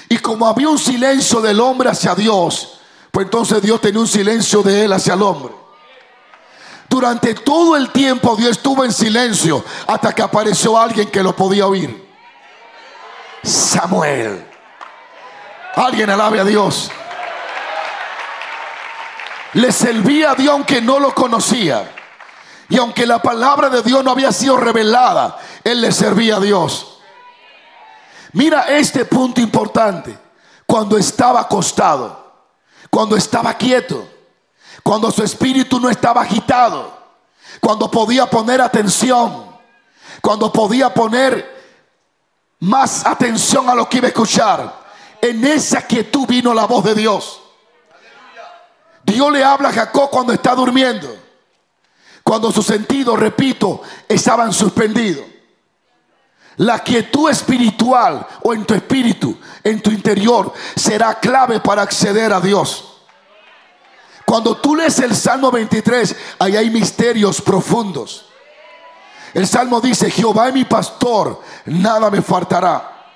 Y 0.08 0.18
como 0.18 0.46
había 0.46 0.68
un 0.68 0.78
silencio 0.78 1.40
del 1.40 1.58
hombre 1.58 1.90
hacia 1.90 2.14
Dios, 2.14 2.78
pues 3.10 3.24
entonces 3.24 3.60
Dios 3.60 3.80
tenía 3.80 3.98
un 4.02 4.06
silencio 4.06 4.62
de 4.62 4.84
él 4.84 4.92
hacia 4.92 5.14
el 5.14 5.22
hombre. 5.22 5.61
Durante 6.92 7.32
todo 7.32 7.74
el 7.74 7.90
tiempo 7.90 8.36
Dios 8.36 8.50
estuvo 8.50 8.84
en 8.84 8.92
silencio 8.92 9.64
hasta 9.86 10.14
que 10.14 10.20
apareció 10.20 10.76
alguien 10.78 11.10
que 11.10 11.22
lo 11.22 11.34
podía 11.34 11.66
oír. 11.66 12.06
Samuel. 13.42 14.46
Alguien 15.74 16.10
alabe 16.10 16.40
a 16.40 16.44
Dios. 16.44 16.90
Le 19.54 19.72
servía 19.72 20.32
a 20.32 20.34
Dios 20.34 20.52
aunque 20.52 20.82
no 20.82 21.00
lo 21.00 21.14
conocía. 21.14 21.90
Y 22.68 22.76
aunque 22.76 23.06
la 23.06 23.22
palabra 23.22 23.70
de 23.70 23.80
Dios 23.80 24.04
no 24.04 24.10
había 24.10 24.30
sido 24.30 24.58
revelada, 24.58 25.38
él 25.64 25.80
le 25.80 25.92
servía 25.92 26.36
a 26.36 26.40
Dios. 26.40 26.98
Mira 28.32 28.64
este 28.68 29.06
punto 29.06 29.40
importante. 29.40 30.18
Cuando 30.66 30.98
estaba 30.98 31.40
acostado, 31.40 32.50
cuando 32.90 33.16
estaba 33.16 33.54
quieto, 33.54 34.11
cuando 34.82 35.10
su 35.10 35.22
espíritu 35.22 35.78
no 35.78 35.88
estaba 35.88 36.22
agitado, 36.22 36.92
cuando 37.60 37.90
podía 37.90 38.28
poner 38.28 38.60
atención, 38.60 39.46
cuando 40.20 40.52
podía 40.52 40.92
poner 40.92 41.62
más 42.60 43.04
atención 43.06 43.68
a 43.68 43.74
lo 43.74 43.88
que 43.88 43.98
iba 43.98 44.06
a 44.06 44.10
escuchar. 44.10 44.82
En 45.20 45.44
esa 45.44 45.82
quietud 45.82 46.26
vino 46.26 46.52
la 46.52 46.66
voz 46.66 46.84
de 46.84 46.94
Dios. 46.94 47.40
Dios 49.04 49.32
le 49.32 49.42
habla 49.42 49.68
a 49.68 49.72
Jacob 49.72 50.10
cuando 50.10 50.32
está 50.32 50.54
durmiendo, 50.54 51.08
cuando 52.22 52.52
sus 52.52 52.66
sentidos, 52.66 53.18
repito, 53.18 53.82
estaban 54.08 54.52
suspendidos. 54.52 55.24
La 56.56 56.78
quietud 56.80 57.30
espiritual 57.30 58.26
o 58.42 58.52
en 58.52 58.64
tu 58.64 58.74
espíritu, 58.74 59.36
en 59.64 59.82
tu 59.82 59.90
interior, 59.90 60.52
será 60.76 61.14
clave 61.14 61.60
para 61.60 61.82
acceder 61.82 62.32
a 62.32 62.40
Dios. 62.40 62.91
Cuando 64.32 64.56
tú 64.56 64.74
lees 64.74 64.98
el 65.00 65.14
Salmo 65.14 65.50
23, 65.50 66.16
ahí 66.38 66.56
hay 66.56 66.70
misterios 66.70 67.42
profundos. 67.42 68.24
El 69.34 69.46
Salmo 69.46 69.78
dice, 69.78 70.10
Jehová 70.10 70.48
es 70.48 70.54
mi 70.54 70.64
pastor, 70.64 71.42
nada 71.66 72.10
me 72.10 72.22
faltará. 72.22 73.10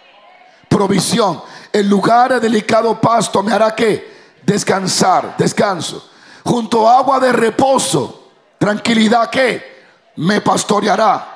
Provisión. 0.68 1.42
El 1.73 1.88
lugar 1.88 2.35
de 2.35 2.40
delicado 2.40 3.00
pasto 3.00 3.42
me 3.42 3.50
hará 3.50 3.75
que 3.75 4.37
descansar, 4.42 5.38
descanso. 5.38 6.06
Junto 6.44 6.87
a 6.87 6.99
agua 6.99 7.18
de 7.18 7.32
reposo, 7.32 8.32
tranquilidad 8.58 9.30
que 9.30 9.87
me 10.16 10.42
pastoreará. 10.42 11.26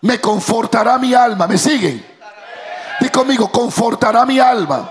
Me 0.00 0.20
confortará 0.20 0.98
mi 0.98 1.14
alma. 1.14 1.46
¿Me 1.46 1.58
siguen? 1.58 2.04
Di 2.98 3.08
conmigo, 3.08 3.52
confortará 3.52 4.26
mi 4.26 4.40
alma. 4.40 4.90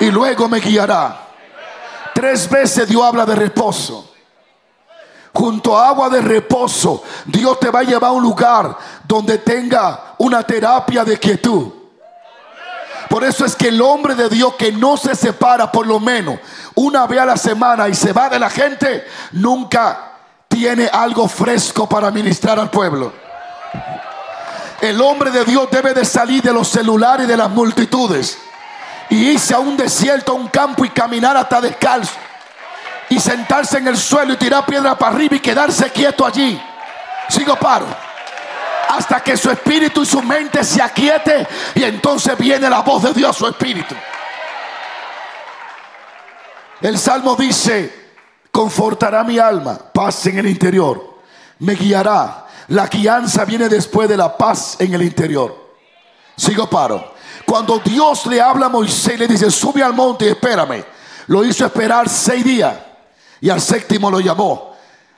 Y 0.00 0.10
luego 0.10 0.48
me 0.48 0.58
guiará 0.58 1.21
Tres 2.22 2.48
veces 2.48 2.88
Dios 2.88 3.02
habla 3.02 3.26
de 3.26 3.34
reposo. 3.34 4.08
Junto 5.34 5.76
a 5.76 5.88
agua 5.88 6.08
de 6.08 6.20
reposo, 6.20 7.02
Dios 7.26 7.58
te 7.58 7.68
va 7.68 7.80
a 7.80 7.82
llevar 7.82 8.10
a 8.10 8.12
un 8.12 8.22
lugar 8.22 8.78
donde 9.02 9.38
tenga 9.38 10.14
una 10.18 10.44
terapia 10.44 11.04
de 11.04 11.18
quietud. 11.18 11.72
Por 13.10 13.24
eso 13.24 13.44
es 13.44 13.56
que 13.56 13.66
el 13.66 13.82
hombre 13.82 14.14
de 14.14 14.28
Dios 14.28 14.54
que 14.54 14.70
no 14.70 14.96
se 14.96 15.16
separa 15.16 15.72
por 15.72 15.84
lo 15.84 15.98
menos 15.98 16.38
una 16.76 17.08
vez 17.08 17.18
a 17.18 17.26
la 17.26 17.36
semana 17.36 17.88
y 17.88 17.94
se 17.96 18.12
va 18.12 18.28
de 18.28 18.38
la 18.38 18.50
gente, 18.50 19.04
nunca 19.32 20.12
tiene 20.46 20.88
algo 20.92 21.26
fresco 21.26 21.88
para 21.88 22.12
ministrar 22.12 22.60
al 22.60 22.70
pueblo. 22.70 23.12
El 24.80 25.00
hombre 25.00 25.32
de 25.32 25.44
Dios 25.44 25.66
debe 25.72 25.92
de 25.92 26.04
salir 26.04 26.40
de 26.40 26.52
los 26.52 26.68
celulares 26.68 27.26
de 27.26 27.36
las 27.36 27.50
multitudes 27.50 28.38
y 29.12 29.32
irse 29.32 29.52
a 29.52 29.58
un 29.58 29.76
desierto, 29.76 30.32
a 30.32 30.34
un 30.36 30.48
campo 30.48 30.86
y 30.86 30.88
caminar 30.88 31.36
hasta 31.36 31.60
descalzo. 31.60 32.14
Y 33.10 33.20
sentarse 33.20 33.76
en 33.76 33.88
el 33.88 33.98
suelo 33.98 34.32
y 34.32 34.36
tirar 34.38 34.64
piedra 34.64 34.96
para 34.96 35.14
arriba 35.14 35.36
y 35.36 35.40
quedarse 35.40 35.90
quieto 35.90 36.24
allí. 36.24 36.58
Sigo 37.28 37.54
paro. 37.56 37.84
Hasta 38.88 39.20
que 39.20 39.36
su 39.36 39.50
espíritu 39.50 40.02
y 40.02 40.06
su 40.06 40.22
mente 40.22 40.64
se 40.64 40.80
aquiete 40.80 41.46
y 41.74 41.84
entonces 41.84 42.38
viene 42.38 42.70
la 42.70 42.80
voz 42.80 43.02
de 43.02 43.12
Dios 43.12 43.36
su 43.36 43.46
espíritu. 43.46 43.94
El 46.80 46.98
salmo 46.98 47.36
dice, 47.36 48.14
confortará 48.50 49.24
mi 49.24 49.38
alma, 49.38 49.78
paz 49.92 50.24
en 50.24 50.38
el 50.38 50.46
interior, 50.46 51.18
me 51.58 51.74
guiará. 51.74 52.46
La 52.68 52.86
guianza 52.86 53.44
viene 53.44 53.68
después 53.68 54.08
de 54.08 54.16
la 54.16 54.38
paz 54.38 54.76
en 54.78 54.94
el 54.94 55.02
interior. 55.02 55.54
Sigo 56.34 56.70
paro. 56.70 57.12
Cuando 57.52 57.80
Dios 57.80 58.24
le 58.24 58.40
habla 58.40 58.64
a 58.64 58.68
Moisés, 58.70 59.18
le 59.18 59.28
dice, 59.28 59.50
sube 59.50 59.82
al 59.82 59.92
monte 59.92 60.24
y 60.24 60.28
espérame. 60.28 60.82
Lo 61.26 61.44
hizo 61.44 61.66
esperar 61.66 62.08
seis 62.08 62.42
días 62.42 62.74
y 63.42 63.50
al 63.50 63.60
séptimo 63.60 64.10
lo 64.10 64.20
llamó. 64.20 64.74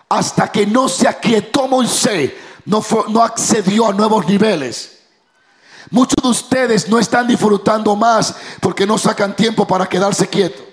Hasta 0.08 0.50
que 0.50 0.66
no 0.66 0.88
se 0.88 1.06
aquietó 1.06 1.68
Moisés, 1.68 2.32
no, 2.64 2.84
no 3.06 3.22
accedió 3.22 3.88
a 3.88 3.92
nuevos 3.92 4.26
niveles. 4.26 4.98
Muchos 5.90 6.20
de 6.20 6.28
ustedes 6.28 6.88
no 6.88 6.98
están 6.98 7.28
disfrutando 7.28 7.94
más 7.94 8.34
porque 8.58 8.84
no 8.84 8.98
sacan 8.98 9.36
tiempo 9.36 9.64
para 9.64 9.88
quedarse 9.88 10.26
quietos. 10.26 10.66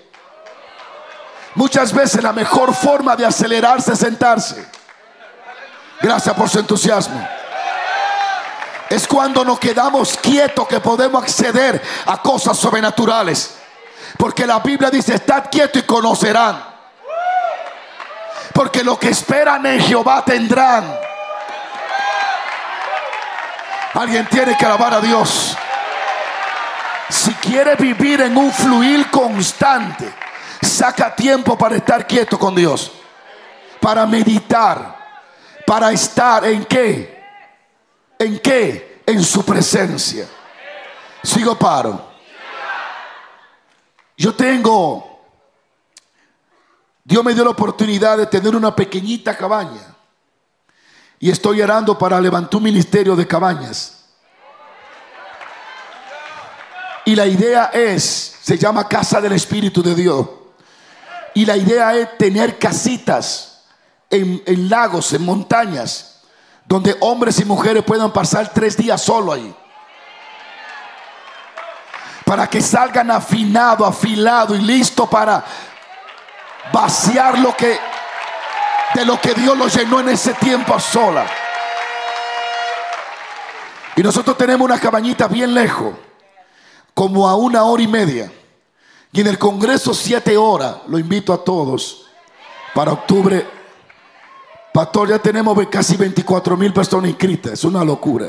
Muchas 1.54 1.92
veces 1.92 2.24
la 2.24 2.32
mejor 2.32 2.74
forma 2.74 3.14
de 3.14 3.24
acelerarse 3.24 3.92
es 3.92 4.00
sentarse. 4.00 4.66
Gracias 6.00 6.34
por 6.34 6.48
su 6.48 6.58
entusiasmo. 6.58 7.24
Es 8.92 9.08
cuando 9.08 9.42
nos 9.42 9.58
quedamos 9.58 10.18
quietos 10.18 10.68
que 10.68 10.78
podemos 10.78 11.22
acceder 11.22 11.80
a 12.04 12.20
cosas 12.20 12.58
sobrenaturales. 12.58 13.54
Porque 14.18 14.46
la 14.46 14.58
Biblia 14.58 14.90
dice, 14.90 15.14
estad 15.14 15.44
quieto 15.50 15.78
y 15.78 15.82
conocerán. 15.84 16.62
Porque 18.52 18.84
lo 18.84 18.98
que 18.98 19.08
esperan 19.08 19.64
en 19.64 19.80
Jehová 19.80 20.22
tendrán. 20.26 20.94
Alguien 23.94 24.26
tiene 24.26 24.58
que 24.58 24.66
alabar 24.66 24.92
a 24.92 25.00
Dios. 25.00 25.56
Si 27.08 27.32
quiere 27.36 27.76
vivir 27.76 28.20
en 28.20 28.36
un 28.36 28.52
fluir 28.52 29.10
constante, 29.10 30.12
saca 30.60 31.16
tiempo 31.16 31.56
para 31.56 31.76
estar 31.76 32.06
quieto 32.06 32.38
con 32.38 32.54
Dios. 32.54 32.92
Para 33.80 34.04
meditar. 34.04 34.98
Para 35.66 35.92
estar 35.92 36.44
en 36.44 36.66
qué? 36.66 37.21
¿En 38.22 38.38
qué? 38.38 39.02
En 39.04 39.20
su 39.24 39.44
presencia. 39.44 40.28
Sigo 41.24 41.58
paro. 41.58 42.12
Yo 44.16 44.32
tengo, 44.32 45.24
Dios 47.02 47.24
me 47.24 47.34
dio 47.34 47.42
la 47.42 47.50
oportunidad 47.50 48.16
de 48.16 48.26
tener 48.26 48.54
una 48.54 48.76
pequeñita 48.76 49.36
cabaña. 49.36 49.96
Y 51.18 51.30
estoy 51.30 51.62
orando 51.62 51.98
para 51.98 52.20
levantar 52.20 52.58
un 52.58 52.62
ministerio 52.62 53.16
de 53.16 53.26
cabañas. 53.26 54.04
Y 57.04 57.16
la 57.16 57.26
idea 57.26 57.70
es, 57.72 58.36
se 58.40 58.56
llama 58.56 58.86
Casa 58.86 59.20
del 59.20 59.32
Espíritu 59.32 59.82
de 59.82 59.96
Dios. 59.96 60.28
Y 61.34 61.44
la 61.44 61.56
idea 61.56 61.96
es 61.96 62.16
tener 62.18 62.56
casitas 62.56 63.64
en, 64.08 64.40
en 64.46 64.68
lagos, 64.68 65.12
en 65.12 65.24
montañas 65.24 66.11
donde 66.72 66.96
hombres 67.00 67.38
y 67.38 67.44
mujeres 67.44 67.84
puedan 67.84 68.10
pasar 68.14 68.50
tres 68.50 68.78
días 68.78 69.02
solo 69.02 69.30
ahí. 69.30 69.54
Para 72.24 72.48
que 72.48 72.62
salgan 72.62 73.10
afinado, 73.10 73.84
afilado 73.84 74.54
y 74.54 74.58
listo 74.58 75.04
para 75.04 75.44
vaciar 76.72 77.38
lo 77.40 77.54
que 77.54 77.78
de 78.94 79.04
lo 79.04 79.20
que 79.20 79.34
Dios 79.34 79.54
los 79.54 79.76
llenó 79.76 80.00
en 80.00 80.08
ese 80.08 80.32
tiempo 80.32 80.74
a 80.74 80.80
sola. 80.80 81.26
Y 83.94 84.02
nosotros 84.02 84.38
tenemos 84.38 84.64
una 84.64 84.80
cabañita 84.80 85.28
bien 85.28 85.52
lejos, 85.52 85.92
como 86.94 87.28
a 87.28 87.36
una 87.36 87.64
hora 87.64 87.82
y 87.82 87.86
media. 87.86 88.32
Y 89.12 89.20
en 89.20 89.26
el 89.26 89.38
Congreso 89.38 89.92
siete 89.92 90.38
horas, 90.38 90.76
lo 90.86 90.98
invito 90.98 91.34
a 91.34 91.44
todos, 91.44 92.06
para 92.72 92.92
octubre 92.92 93.61
Pastor, 94.72 95.10
ya 95.10 95.18
tenemos 95.18 95.58
casi 95.68 95.96
24 95.96 96.56
mil 96.56 96.72
personas 96.72 97.10
inscritas. 97.10 97.52
Es 97.52 97.64
una 97.64 97.84
locura. 97.84 98.28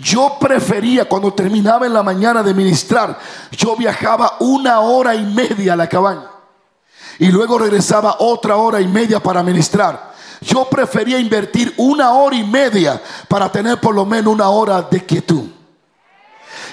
Yo 0.00 0.36
prefería 0.38 1.06
cuando 1.06 1.32
terminaba 1.32 1.86
en 1.86 1.92
la 1.92 2.02
mañana 2.02 2.42
de 2.42 2.54
ministrar, 2.54 3.18
yo 3.50 3.74
viajaba 3.74 4.36
una 4.40 4.80
hora 4.80 5.14
y 5.14 5.24
media 5.24 5.72
a 5.72 5.76
la 5.76 5.88
cabaña. 5.88 6.30
Y 7.18 7.32
luego 7.32 7.58
regresaba 7.58 8.16
otra 8.20 8.56
hora 8.56 8.80
y 8.80 8.86
media 8.86 9.20
para 9.20 9.42
ministrar. 9.42 10.08
yo 10.40 10.66
prefería 10.66 11.18
invertir 11.18 11.74
una 11.78 12.12
hora 12.12 12.36
y 12.36 12.44
media 12.44 13.02
para 13.26 13.50
tener 13.50 13.80
por 13.80 13.92
lo 13.92 14.06
menos 14.06 14.32
una 14.32 14.48
hora 14.50 14.82
de 14.82 15.04
quietud. 15.04 15.48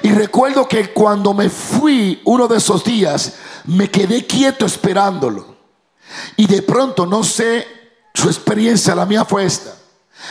Y 0.03 0.11
recuerdo 0.11 0.67
que 0.67 0.93
cuando 0.93 1.33
me 1.33 1.49
fui 1.49 2.21
uno 2.25 2.47
de 2.47 2.57
esos 2.57 2.83
días, 2.83 3.33
me 3.63 3.89
quedé 3.89 4.27
quieto 4.27 4.67
esperándolo. 4.67 5.54
Y 6.37 6.47
de 6.47 6.61
pronto, 6.61 7.05
no 7.05 7.23
sé, 7.23 7.67
su 8.13 8.27
experiencia, 8.27 8.95
la 8.95 9.05
mía 9.05 9.25
fue 9.25 9.45
esta. 9.45 9.73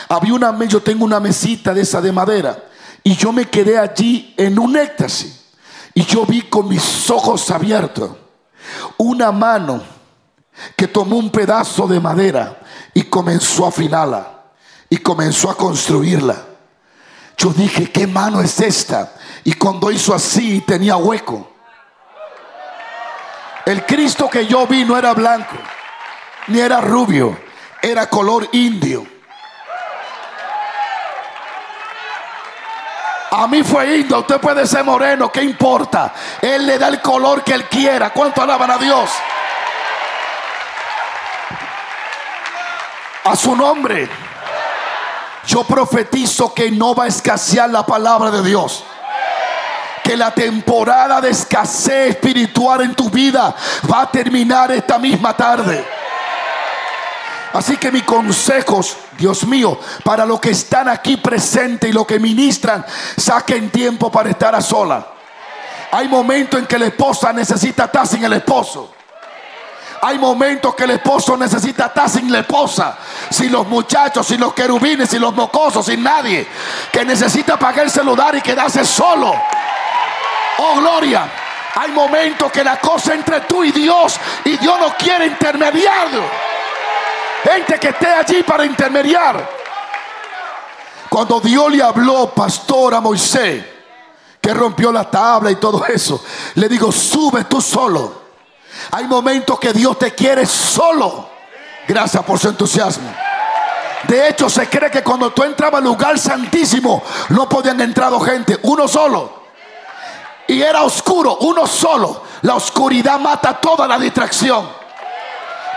Había 0.09 0.33
una, 0.33 0.65
yo 0.65 0.81
tengo 0.81 1.05
una 1.05 1.19
mesita 1.19 1.73
de 1.73 1.81
esa 1.81 2.01
de 2.01 2.11
madera. 2.11 2.63
Y 3.03 3.15
yo 3.15 3.31
me 3.31 3.49
quedé 3.49 3.77
allí 3.77 4.33
en 4.37 4.57
un 4.57 4.75
éxtasis. 4.75 5.45
Y 5.93 6.03
yo 6.05 6.25
vi 6.25 6.41
con 6.43 6.67
mis 6.67 7.09
ojos 7.09 7.49
abiertos 7.51 8.11
una 8.97 9.31
mano 9.31 9.81
que 10.75 10.87
tomó 10.87 11.17
un 11.17 11.29
pedazo 11.29 11.87
de 11.87 11.99
madera 11.99 12.59
y 12.93 13.03
comenzó 13.03 13.65
a 13.65 13.69
afinarla 13.69 14.43
y 14.89 14.97
comenzó 14.97 15.49
a 15.49 15.57
construirla. 15.57 16.45
Yo 17.37 17.51
dije, 17.51 17.91
¿qué 17.91 18.07
mano 18.07 18.41
es 18.41 18.59
esta? 18.59 19.13
Y 19.43 19.53
cuando 19.53 19.91
hizo 19.91 20.13
así 20.13 20.61
tenía 20.61 20.95
hueco. 20.97 21.54
El 23.65 23.83
Cristo 23.83 24.29
que 24.29 24.45
yo 24.45 24.67
vi 24.67 24.85
no 24.85 24.95
era 24.95 25.13
blanco, 25.13 25.55
ni 26.47 26.59
era 26.59 26.81
rubio, 26.81 27.39
era 27.81 28.07
color 28.07 28.47
indio. 28.51 29.07
A 33.31 33.47
mí 33.47 33.63
fue 33.63 33.97
indio, 33.97 34.19
usted 34.19 34.39
puede 34.39 34.67
ser 34.67 34.83
moreno, 34.83 35.31
¿qué 35.31 35.41
importa? 35.41 36.13
Él 36.41 36.67
le 36.67 36.77
da 36.77 36.89
el 36.89 37.01
color 37.01 37.43
que 37.43 37.53
él 37.53 37.65
quiera. 37.65 38.11
¿Cuánto 38.11 38.43
alaban 38.43 38.69
a 38.69 38.77
Dios? 38.77 39.09
A 43.23 43.35
su 43.35 43.55
nombre. 43.55 44.07
Yo 45.47 45.63
profetizo 45.63 46.53
que 46.53 46.69
no 46.69 46.93
va 46.93 47.05
a 47.05 47.07
escasear 47.07 47.71
la 47.71 47.83
palabra 47.85 48.29
de 48.29 48.43
Dios 48.43 48.85
que 50.05 50.15
la 50.15 50.29
temporada 50.29 51.19
de 51.19 51.31
escasez 51.31 52.11
espiritual 52.11 52.81
en 52.81 52.93
tu 52.93 53.09
vida 53.09 53.55
va 53.91 54.01
a 54.01 54.11
terminar 54.11 54.71
esta 54.71 54.99
misma 54.99 55.35
tarde. 55.35 55.83
Así 57.53 57.75
que 57.77 57.91
mis 57.91 58.03
consejos, 58.03 58.97
Dios 59.17 59.47
mío, 59.47 59.79
para 60.03 60.23
los 60.23 60.39
que 60.39 60.51
están 60.51 60.89
aquí 60.89 61.17
presentes 61.17 61.89
y 61.89 61.93
los 61.93 62.05
que 62.05 62.19
ministran, 62.19 62.85
saquen 63.17 63.71
tiempo 63.71 64.11
para 64.11 64.29
estar 64.29 64.53
a 64.53 64.61
sola. 64.61 65.07
Hay 65.91 66.07
momentos 66.07 66.59
en 66.59 66.67
que 66.67 66.77
la 66.77 66.85
esposa 66.85 67.33
necesita 67.33 67.85
estar 67.85 68.05
sin 68.05 68.23
el 68.23 68.33
esposo. 68.33 68.93
Hay 70.03 70.19
momentos 70.19 70.75
que 70.75 70.83
el 70.83 70.91
esposo 70.91 71.35
necesita 71.35 71.87
estar 71.87 72.07
sin 72.07 72.31
la 72.31 72.41
esposa, 72.41 72.95
sin 73.31 73.51
los 73.51 73.65
muchachos, 73.67 74.27
sin 74.27 74.39
los 74.39 74.53
querubines, 74.53 75.09
sin 75.09 75.21
los 75.21 75.33
mocosos, 75.33 75.87
sin 75.87 76.03
nadie. 76.03 76.45
Que 76.91 77.03
necesita 77.03 77.57
pagar 77.57 77.85
el 77.85 77.91
celular 77.91 78.35
y 78.35 78.41
quedarse 78.41 78.85
solo. 78.85 79.33
Oh, 80.57 80.79
gloria. 80.79 81.29
Hay 81.75 81.91
momentos 81.91 82.51
que 82.51 82.63
la 82.63 82.79
cosa 82.79 83.13
entre 83.13 83.41
tú 83.41 83.63
y 83.63 83.71
Dios 83.71 84.17
y 84.45 84.57
Dios 84.57 84.79
no 84.79 84.95
quiere 84.95 85.25
intermediario. 85.27 86.23
Gente 87.43 87.79
que 87.79 87.89
esté 87.89 88.07
allí 88.07 88.43
para 88.43 88.65
intermediar. 88.65 89.65
Cuando 91.09 91.39
Dios 91.41 91.71
le 91.71 91.83
habló, 91.83 92.29
pastor, 92.33 92.93
a 92.93 93.01
Moisés, 93.01 93.63
que 94.39 94.53
rompió 94.53 94.91
la 94.91 95.09
tabla 95.09 95.51
y 95.51 95.57
todo 95.57 95.85
eso, 95.85 96.23
le 96.55 96.69
digo, 96.69 96.91
sube 96.91 97.43
tú 97.43 97.59
solo. 97.59 98.23
Hay 98.91 99.05
momentos 99.05 99.59
que 99.59 99.73
Dios 99.73 99.99
te 99.99 100.13
quiere 100.13 100.45
solo. 100.45 101.29
Gracias 101.87 102.23
por 102.23 102.39
su 102.39 102.49
entusiasmo. 102.49 103.13
De 104.03 104.29
hecho, 104.29 104.49
se 104.49 104.69
cree 104.69 104.89
que 104.89 105.03
cuando 105.03 105.31
tú 105.31 105.43
entrabas 105.43 105.79
al 105.79 105.85
lugar 105.85 106.17
santísimo, 106.17 107.03
no 107.29 107.49
podían 107.49 107.81
entrar 107.81 108.13
gente, 108.23 108.57
uno 108.63 108.87
solo 108.87 109.44
y 110.47 110.61
era 110.61 110.83
oscuro, 110.83 111.37
uno 111.41 111.65
solo. 111.65 112.23
La 112.41 112.55
oscuridad 112.55 113.19
mata 113.19 113.59
toda 113.59 113.87
la 113.87 113.97
distracción. 113.97 114.69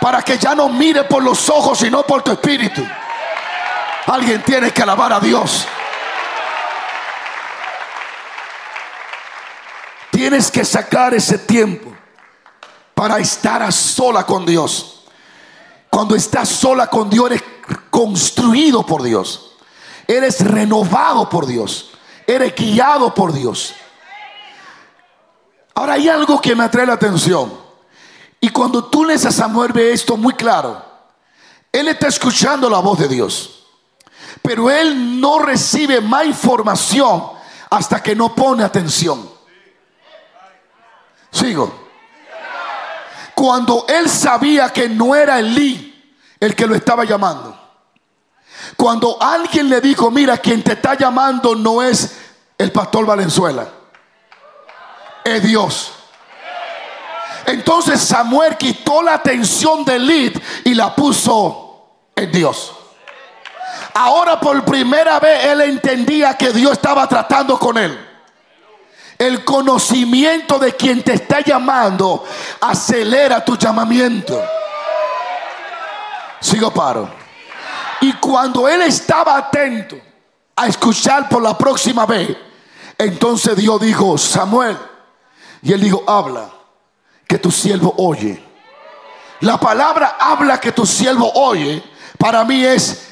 Para 0.00 0.22
que 0.22 0.38
ya 0.38 0.54
no 0.54 0.68
mire 0.68 1.04
por 1.04 1.22
los 1.22 1.48
ojos, 1.48 1.78
sino 1.78 2.02
por 2.04 2.22
tu 2.22 2.32
espíritu. 2.32 2.86
Alguien 4.06 4.42
tiene 4.42 4.70
que 4.72 4.82
alabar 4.82 5.12
a 5.12 5.20
Dios. 5.20 5.66
Tienes 10.10 10.50
que 10.50 10.64
sacar 10.64 11.14
ese 11.14 11.38
tiempo 11.38 11.92
para 12.94 13.18
estar 13.18 13.62
a 13.62 13.70
sola 13.70 14.24
con 14.24 14.44
Dios. 14.44 15.04
Cuando 15.90 16.14
estás 16.14 16.48
sola 16.48 16.88
con 16.88 17.08
Dios, 17.08 17.26
eres 17.30 17.44
construido 17.90 18.84
por 18.84 19.02
Dios. 19.02 19.52
Eres 20.06 20.40
renovado 20.40 21.28
por 21.28 21.46
Dios. 21.46 21.90
Eres 22.26 22.54
guiado 22.54 23.14
por 23.14 23.32
Dios. 23.32 23.74
Ahora 25.78 25.92
hay 25.92 26.08
algo 26.08 26.40
que 26.40 26.56
me 26.56 26.64
atrae 26.64 26.84
la 26.84 26.94
atención. 26.94 27.56
Y 28.40 28.48
cuando 28.48 28.86
tú 28.86 29.04
lees 29.04 29.24
a 29.26 29.30
Samuel 29.30 29.72
ve 29.72 29.92
esto 29.92 30.16
muy 30.16 30.34
claro. 30.34 30.84
Él 31.70 31.86
está 31.86 32.08
escuchando 32.08 32.68
la 32.68 32.80
voz 32.80 32.98
de 32.98 33.06
Dios. 33.06 33.64
Pero 34.42 34.68
él 34.72 35.20
no 35.20 35.38
recibe 35.38 36.00
más 36.00 36.26
información 36.26 37.22
hasta 37.70 38.02
que 38.02 38.16
no 38.16 38.34
pone 38.34 38.64
atención. 38.64 39.30
Sigo. 41.30 41.72
Cuando 43.36 43.86
él 43.88 44.10
sabía 44.10 44.70
que 44.70 44.88
no 44.88 45.14
era 45.14 45.38
Elí 45.38 46.12
el 46.40 46.56
que 46.56 46.66
lo 46.66 46.74
estaba 46.74 47.04
llamando. 47.04 47.56
Cuando 48.76 49.16
alguien 49.22 49.68
le 49.68 49.80
dijo, 49.80 50.10
mira, 50.10 50.38
quien 50.38 50.60
te 50.64 50.72
está 50.72 50.96
llamando 50.96 51.54
no 51.54 51.80
es 51.84 52.16
el 52.58 52.72
pastor 52.72 53.06
Valenzuela 53.06 53.77
Dios. 55.40 55.92
Entonces 57.46 58.00
Samuel 58.00 58.56
quitó 58.56 59.02
la 59.02 59.14
atención 59.14 59.84
de 59.84 59.98
Lid 59.98 60.38
y 60.64 60.74
la 60.74 60.94
puso 60.94 62.08
en 62.14 62.30
Dios. 62.30 62.72
Ahora 63.94 64.38
por 64.38 64.64
primera 64.64 65.18
vez 65.18 65.46
él 65.46 65.62
entendía 65.62 66.34
que 66.34 66.52
Dios 66.52 66.72
estaba 66.72 67.08
tratando 67.08 67.58
con 67.58 67.78
él. 67.78 68.06
El 69.16 69.44
conocimiento 69.44 70.58
de 70.58 70.74
quien 70.76 71.02
te 71.02 71.14
está 71.14 71.40
llamando 71.40 72.24
acelera 72.60 73.44
tu 73.44 73.56
llamamiento. 73.56 74.40
Sigo 76.40 76.70
paro. 76.70 77.10
Y 78.00 78.12
cuando 78.14 78.68
él 78.68 78.82
estaba 78.82 79.36
atento 79.36 79.96
a 80.54 80.66
escuchar 80.66 81.28
por 81.28 81.42
la 81.42 81.56
próxima 81.56 82.06
vez, 82.06 82.36
entonces 82.96 83.56
Dios 83.56 83.80
dijo, 83.80 84.16
Samuel, 84.18 84.76
y 85.62 85.72
él 85.72 85.80
dijo, 85.80 86.04
habla, 86.06 86.50
que 87.26 87.38
tu 87.38 87.50
siervo 87.50 87.94
oye. 87.98 88.42
La 89.40 89.58
palabra 89.60 90.16
habla 90.18 90.58
que 90.58 90.72
tu 90.72 90.86
siervo 90.86 91.30
oye, 91.34 91.82
para 92.18 92.44
mí 92.44 92.64
es, 92.64 93.06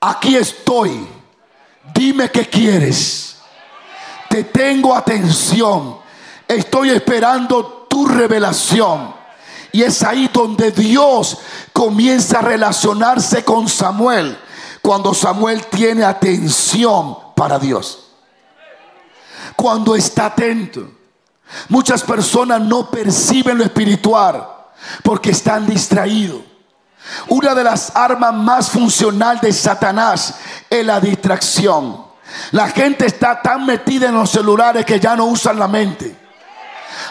aquí 0.00 0.36
estoy, 0.36 1.06
dime 1.94 2.30
qué 2.30 2.48
quieres. 2.48 3.36
Te 4.28 4.42
tengo 4.44 4.94
atención, 4.94 5.98
estoy 6.48 6.90
esperando 6.90 7.86
tu 7.88 8.06
revelación. 8.06 9.14
Y 9.70 9.82
es 9.82 10.02
ahí 10.02 10.28
donde 10.32 10.70
Dios 10.70 11.38
comienza 11.72 12.38
a 12.38 12.42
relacionarse 12.42 13.44
con 13.44 13.68
Samuel, 13.68 14.38
cuando 14.80 15.12
Samuel 15.12 15.66
tiene 15.66 16.04
atención 16.04 17.16
para 17.36 17.58
Dios. 17.58 18.08
Cuando 19.54 19.94
está 19.94 20.26
atento. 20.26 20.95
Muchas 21.68 22.02
personas 22.02 22.60
no 22.60 22.90
perciben 22.90 23.58
lo 23.58 23.64
espiritual 23.64 24.46
porque 25.02 25.30
están 25.30 25.66
distraídos. 25.66 26.42
Una 27.28 27.54
de 27.54 27.64
las 27.64 27.94
armas 27.94 28.34
más 28.34 28.70
funcionales 28.70 29.42
de 29.42 29.52
Satanás 29.52 30.34
es 30.68 30.84
la 30.84 31.00
distracción. 31.00 32.04
La 32.50 32.68
gente 32.68 33.06
está 33.06 33.40
tan 33.40 33.64
metida 33.64 34.08
en 34.08 34.14
los 34.14 34.30
celulares 34.30 34.84
que 34.84 34.98
ya 34.98 35.14
no 35.14 35.26
usan 35.26 35.58
la 35.58 35.68
mente. 35.68 36.16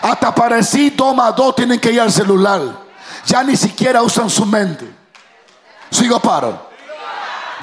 Hasta 0.02 0.36
para 0.36 0.62
sí 0.62 0.92
toma 0.92 1.32
dos 1.32 1.56
tienen 1.56 1.80
que 1.80 1.92
ir 1.92 2.02
al 2.02 2.12
celular. 2.12 2.62
Ya 3.26 3.44
ni 3.44 3.56
siquiera 3.56 4.02
usan 4.02 4.30
su 4.30 4.46
mente. 4.46 4.88
Sigo 5.90 6.20
paro. 6.20 6.70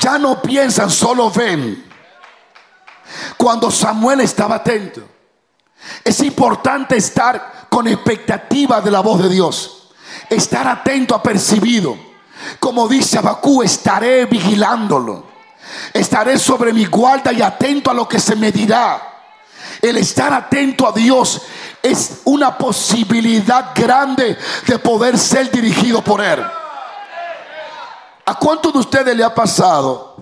Ya 0.00 0.18
no 0.18 0.40
piensan, 0.40 0.90
solo 0.90 1.30
ven. 1.30 1.84
Cuando 3.36 3.70
Samuel 3.70 4.20
estaba 4.20 4.56
atento, 4.56 5.02
es 6.04 6.20
importante 6.20 6.96
estar 6.96 7.66
con 7.68 7.86
expectativa 7.88 8.80
de 8.80 8.90
la 8.90 9.00
voz 9.00 9.22
de 9.22 9.28
Dios. 9.28 9.88
Estar 10.28 10.66
atento 10.66 11.14
a 11.14 11.22
percibido. 11.22 11.96
Como 12.58 12.88
dice 12.88 13.18
Abacú, 13.18 13.62
estaré 13.62 14.26
vigilándolo. 14.26 15.24
Estaré 15.92 16.38
sobre 16.38 16.72
mi 16.72 16.84
guarda 16.86 17.32
y 17.32 17.42
atento 17.42 17.90
a 17.90 17.94
lo 17.94 18.08
que 18.08 18.18
se 18.18 18.36
me 18.36 18.52
dirá. 18.52 19.00
El 19.80 19.96
estar 19.96 20.32
atento 20.32 20.86
a 20.86 20.92
Dios 20.92 21.42
es 21.82 22.20
una 22.24 22.56
posibilidad 22.56 23.72
grande 23.74 24.36
de 24.66 24.78
poder 24.78 25.18
ser 25.18 25.50
dirigido 25.50 26.02
por 26.02 26.20
Él. 26.20 26.44
¿A 28.24 28.34
cuántos 28.36 28.72
de 28.72 28.78
ustedes 28.78 29.16
le 29.16 29.24
ha 29.24 29.34
pasado 29.34 30.16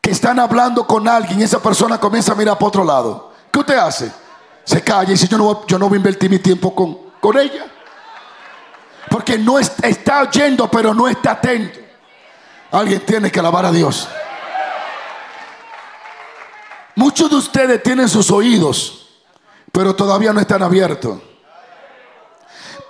que 0.00 0.10
están 0.10 0.38
hablando 0.38 0.86
con 0.86 1.08
alguien 1.08 1.40
y 1.40 1.44
esa 1.44 1.62
persona 1.62 1.98
comienza 1.98 2.32
a 2.32 2.34
mirar 2.34 2.58
para 2.58 2.68
otro 2.68 2.84
lado? 2.84 3.32
¿Qué 3.50 3.58
usted 3.58 3.78
hace? 3.78 4.25
Se 4.66 4.82
calla 4.82 5.10
y 5.10 5.12
dice, 5.12 5.28
yo 5.28 5.38
no, 5.38 5.64
yo 5.66 5.78
no 5.78 5.88
voy 5.88 5.96
a 5.96 5.98
invertir 5.98 6.28
mi 6.28 6.40
tiempo 6.40 6.74
con, 6.74 6.98
con 7.20 7.38
ella. 7.38 7.66
Porque 9.08 9.38
no 9.38 9.60
está, 9.60 9.86
está 9.86 10.22
oyendo, 10.22 10.68
pero 10.68 10.92
no 10.92 11.06
está 11.06 11.30
atento. 11.30 11.78
Alguien 12.72 13.00
tiene 13.06 13.30
que 13.30 13.38
alabar 13.38 13.64
a 13.64 13.70
Dios. 13.70 14.08
Muchos 16.96 17.30
de 17.30 17.36
ustedes 17.36 17.80
tienen 17.80 18.08
sus 18.08 18.28
oídos, 18.32 19.08
pero 19.70 19.94
todavía 19.94 20.32
no 20.32 20.40
están 20.40 20.64
abiertos. 20.64 21.20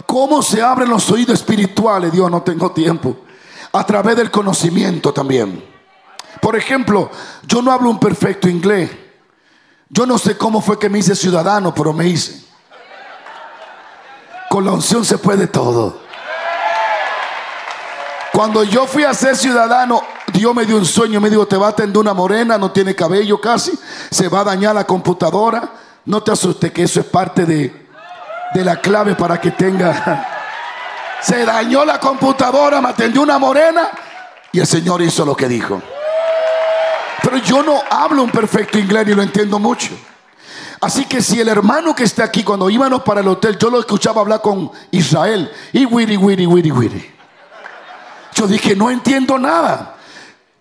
¿Cómo 0.07 0.41
se 0.41 0.62
abren 0.62 0.89
los 0.89 1.11
oídos 1.11 1.41
espirituales? 1.41 2.11
Dios, 2.11 2.31
no 2.31 2.41
tengo 2.43 2.71
tiempo. 2.71 3.19
A 3.73 3.85
través 3.85 4.17
del 4.17 4.31
conocimiento 4.31 5.12
también. 5.12 5.62
Por 6.41 6.57
ejemplo, 6.57 7.11
yo 7.47 7.61
no 7.61 7.71
hablo 7.71 7.91
un 7.91 8.01
perfecto 8.01 8.49
inglés. 8.49 8.91
Yo 9.88 10.05
no 10.07 10.18
sé 10.18 10.37
cómo 10.37 10.61
fue 10.61 10.79
que 10.79 10.88
me 10.88 10.99
hice 10.99 11.14
ciudadano, 11.14 11.75
pero 11.75 11.92
me 11.92 12.07
hice. 12.07 12.44
Con 14.51 14.64
la 14.64 14.72
unción 14.72 15.05
se 15.05 15.18
puede 15.18 15.46
todo. 15.46 16.01
Cuando 18.33 18.64
yo 18.64 18.87
fui 18.87 19.05
a 19.05 19.14
ser 19.14 19.37
ciudadano, 19.37 20.03
Dios 20.33 20.55
me 20.55 20.66
dio 20.66 20.77
un 20.77 20.85
sueño, 20.85 21.20
me 21.20 21.31
dijo, 21.31 21.46
te 21.46 21.57
va 21.57 21.68
a 21.68 21.70
atender 21.70 21.99
una 21.99 22.12
morena, 22.12 22.59
no 22.59 22.70
tiene 22.70 22.94
cabello 22.94 23.40
casi, 23.40 23.72
se 24.11 24.29
va 24.29 24.40
a 24.40 24.44
dañar 24.44 24.75
la 24.75 24.85
computadora. 24.85 25.70
No 26.05 26.22
te 26.22 26.33
asustes 26.33 26.70
que 26.72 26.83
eso 26.83 27.01
es 27.01 27.07
parte 27.07 27.46
de, 27.46 27.88
de 28.55 28.64
la 28.64 28.81
clave 28.81 29.14
para 29.14 29.40
que 29.40 29.51
tenga... 29.53 30.33
Se 31.18 31.46
dañó 31.46 31.85
la 31.85 31.99
computadora, 31.99 32.81
me 32.81 32.90
atendió 32.90 33.22
una 33.22 33.38
morena 33.38 33.88
y 34.53 34.61
el 34.61 34.66
Señor 34.66 35.01
hizo 35.01 35.25
lo 35.25 35.35
que 35.35 35.49
dijo. 35.49 35.83
Pero 37.22 37.38
yo 37.38 37.62
no 37.62 37.81
hablo 37.90 38.22
un 38.22 38.31
perfecto 38.31 38.79
inglés 38.79 39.07
ni 39.07 39.14
lo 39.14 39.22
entiendo 39.22 39.59
mucho. 39.59 39.90
Así 40.81 41.07
que 41.07 41.22
si 41.22 41.40
el 41.40 41.48
hermano 41.48 41.94
que 41.94 42.05
está 42.05 42.24
aquí, 42.24 42.44
cuando 42.44 42.68
íbamos 42.68 43.02
para 43.02 43.20
el 43.20 43.29
hotel, 43.29 43.57
yo 43.59 43.70
lo 43.70 43.81
escuchaba 43.81 44.20
hablar 44.20 44.42
con 44.42 44.70
Israel, 44.90 45.50
y 45.72 45.87
wiri, 45.87 46.16
wiri, 46.16 46.46
wiri, 46.46 46.70
wiri. 46.70 47.12
Yo 48.35 48.46
dije, 48.46 48.76
no 48.76 48.90
entiendo 48.90 49.38
nada. 49.38 49.96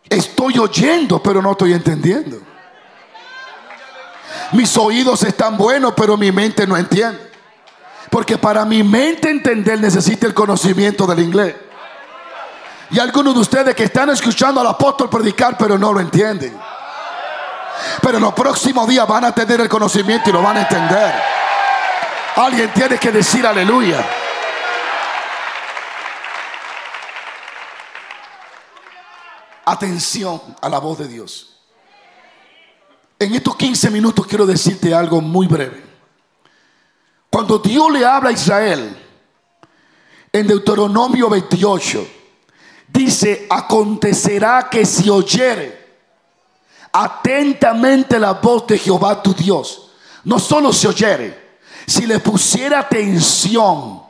Estoy 0.09 0.57
oyendo, 0.57 1.21
pero 1.21 1.41
no 1.41 1.51
estoy 1.51 1.73
entendiendo. 1.73 2.39
Mis 4.53 4.77
oídos 4.77 5.23
están 5.23 5.57
buenos, 5.57 5.93
pero 5.95 6.15
mi 6.15 6.31
mente 6.31 6.65
no 6.65 6.77
entiende. 6.77 7.19
Porque 8.09 8.37
para 8.37 8.63
mi 8.63 8.83
mente 8.83 9.29
entender 9.29 9.81
necesita 9.81 10.27
el 10.27 10.33
conocimiento 10.33 11.05
del 11.05 11.19
inglés. 11.19 11.55
Y 12.91 13.00
algunos 13.00 13.34
de 13.34 13.39
ustedes 13.39 13.76
que 13.76 13.86
están 13.86 14.10
escuchando 14.10 14.62
al 14.62 14.67
apóstol 14.67 15.10
predicar, 15.10 15.58
pero 15.58 15.78
no 15.78 15.91
lo 15.91 16.00
entienden. 16.00 16.58
Pero 18.02 18.19
los 18.19 18.34
próximos 18.34 18.88
días 18.88 19.08
van 19.08 19.26
a 19.26 19.32
tener 19.34 19.62
el 19.62 19.69
conocimiento 19.69 20.30
y 20.30 20.34
lo 20.34 20.41
van 20.41 20.58
a 20.58 20.62
entender. 20.62 21.13
Alguien 22.36 22.71
tiene 22.74 22.98
que 22.98 23.12
decir 23.12 23.45
aleluya. 23.45 24.06
atención 29.65 30.39
a 30.62 30.69
la 30.69 30.80
voz 30.80 31.00
de 31.00 31.08
Dios. 31.08 31.58
En 33.17 33.34
estos 33.34 33.56
15 33.56 33.89
minutos 33.89 34.28
quiero 34.28 34.45
decirte 34.45 34.93
algo 34.93 35.21
muy 35.21 35.48
breve. 35.48 35.84
Cuando 37.30 37.60
Dios 37.60 37.91
le 37.91 38.06
habla 38.06 38.30
a 38.30 38.34
Israel, 38.34 38.95
en 40.32 40.48
Deuteronomio 40.48 41.30
28, 41.30 42.08
dice, 42.95 43.45
acontecerá 43.49 44.69
que 44.69 44.86
si 44.86 45.10
oyere 45.10 45.86
atentamente 46.91 48.17
la 48.17 48.34
voz 48.34 48.65
de 48.67 48.77
Jehová 48.77 49.21
tu 49.21 49.34
Dios, 49.34 49.89
no 50.23 50.39
solo 50.39 50.71
si 50.71 50.88
oyere, 50.88 51.60
si 51.86 52.05
le 52.05 52.19
pusiera 52.19 52.79
atención 52.79 54.01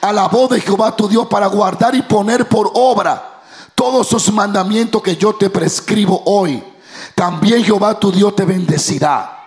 a 0.00 0.12
la 0.12 0.28
voz 0.28 0.50
de 0.50 0.60
Jehová 0.60 0.96
tu 0.96 1.08
Dios 1.08 1.26
para 1.28 1.46
guardar 1.46 1.94
y 1.94 2.02
poner 2.02 2.48
por 2.48 2.70
obra 2.74 3.42
todos 3.74 4.08
esos 4.08 4.32
mandamientos 4.32 5.02
que 5.02 5.16
yo 5.16 5.34
te 5.34 5.50
prescribo 5.50 6.22
hoy, 6.24 6.62
también 7.14 7.62
Jehová 7.62 7.98
tu 7.98 8.10
Dios 8.10 8.34
te 8.34 8.44
bendecirá. 8.44 9.38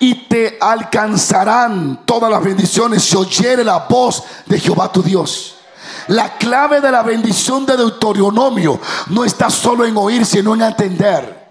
Y 0.00 0.26
te 0.28 0.58
alcanzarán 0.60 2.04
todas 2.04 2.30
las 2.30 2.42
bendiciones 2.42 3.02
si 3.02 3.16
oyere 3.16 3.64
la 3.64 3.86
voz 3.88 4.22
de 4.46 4.60
Jehová 4.60 4.92
tu 4.92 5.02
Dios. 5.02 5.57
La 6.08 6.36
clave 6.36 6.80
de 6.80 6.90
la 6.90 7.02
bendición 7.02 7.66
de 7.66 7.76
Deuteronomio 7.76 8.80
no 9.08 9.24
está 9.24 9.50
solo 9.50 9.84
en 9.84 9.96
oír, 9.96 10.24
sino 10.24 10.54
en 10.54 10.62
entender. 10.62 11.48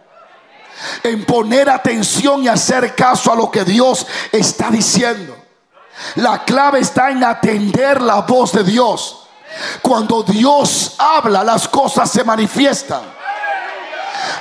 En 1.04 1.26
poner 1.26 1.70
atención 1.70 2.44
y 2.44 2.48
hacer 2.48 2.96
caso 2.96 3.32
a 3.32 3.36
lo 3.36 3.52
que 3.52 3.64
Dios 3.64 4.06
está 4.32 4.70
diciendo. 4.70 5.36
La 6.16 6.44
clave 6.44 6.80
está 6.80 7.10
en 7.12 7.24
atender 7.24 8.02
la 8.02 8.22
voz 8.22 8.52
de 8.52 8.64
Dios. 8.64 9.28
Cuando 9.82 10.24
Dios 10.24 10.96
habla, 10.98 11.44
las 11.44 11.68
cosas 11.68 12.10
se 12.10 12.24
manifiestan. 12.24 13.02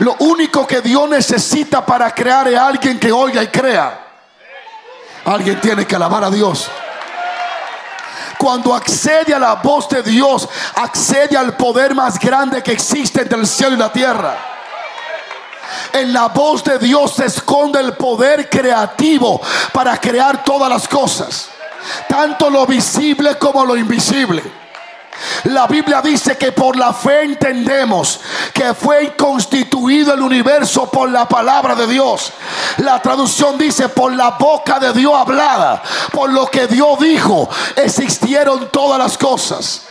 Lo 0.00 0.16
único 0.20 0.66
que 0.66 0.80
Dios 0.80 1.08
necesita 1.08 1.84
para 1.84 2.14
crear 2.14 2.48
es 2.48 2.58
alguien 2.58 2.98
que 2.98 3.12
oiga 3.12 3.42
y 3.42 3.48
crea. 3.48 4.02
Alguien 5.24 5.60
tiene 5.60 5.86
que 5.86 5.96
alabar 5.96 6.24
a 6.24 6.30
Dios. 6.30 6.68
Cuando 8.38 8.74
accede 8.74 9.34
a 9.34 9.38
la 9.38 9.54
voz 9.54 9.88
de 9.88 10.02
Dios, 10.02 10.48
accede 10.74 11.36
al 11.36 11.56
poder 11.56 11.94
más 11.94 12.18
grande 12.18 12.62
que 12.62 12.72
existe 12.72 13.22
entre 13.22 13.38
el 13.38 13.46
cielo 13.46 13.74
y 13.74 13.78
la 13.78 13.92
tierra. 13.92 14.36
En 15.92 16.12
la 16.12 16.28
voz 16.28 16.62
de 16.62 16.78
Dios 16.78 17.14
se 17.14 17.26
esconde 17.26 17.80
el 17.80 17.94
poder 17.94 18.48
creativo 18.48 19.40
para 19.72 19.98
crear 19.98 20.44
todas 20.44 20.68
las 20.68 20.86
cosas, 20.86 21.48
tanto 22.08 22.50
lo 22.50 22.66
visible 22.66 23.36
como 23.36 23.64
lo 23.64 23.76
invisible. 23.76 24.65
La 25.44 25.66
Biblia 25.66 26.02
dice 26.02 26.36
que 26.36 26.52
por 26.52 26.76
la 26.76 26.92
fe 26.92 27.22
entendemos 27.24 28.20
que 28.52 28.74
fue 28.74 29.14
constituido 29.16 30.12
el 30.12 30.20
universo 30.20 30.90
por 30.90 31.10
la 31.10 31.26
palabra 31.28 31.74
de 31.74 31.86
Dios. 31.86 32.32
La 32.78 33.00
traducción 33.00 33.56
dice 33.56 33.88
por 33.88 34.12
la 34.12 34.30
boca 34.30 34.78
de 34.78 34.92
Dios 34.92 35.14
hablada, 35.14 35.82
por 36.12 36.30
lo 36.30 36.46
que 36.46 36.66
Dios 36.66 36.98
dijo, 36.98 37.48
existieron 37.76 38.70
todas 38.70 38.98
las 38.98 39.16
cosas. 39.16 39.82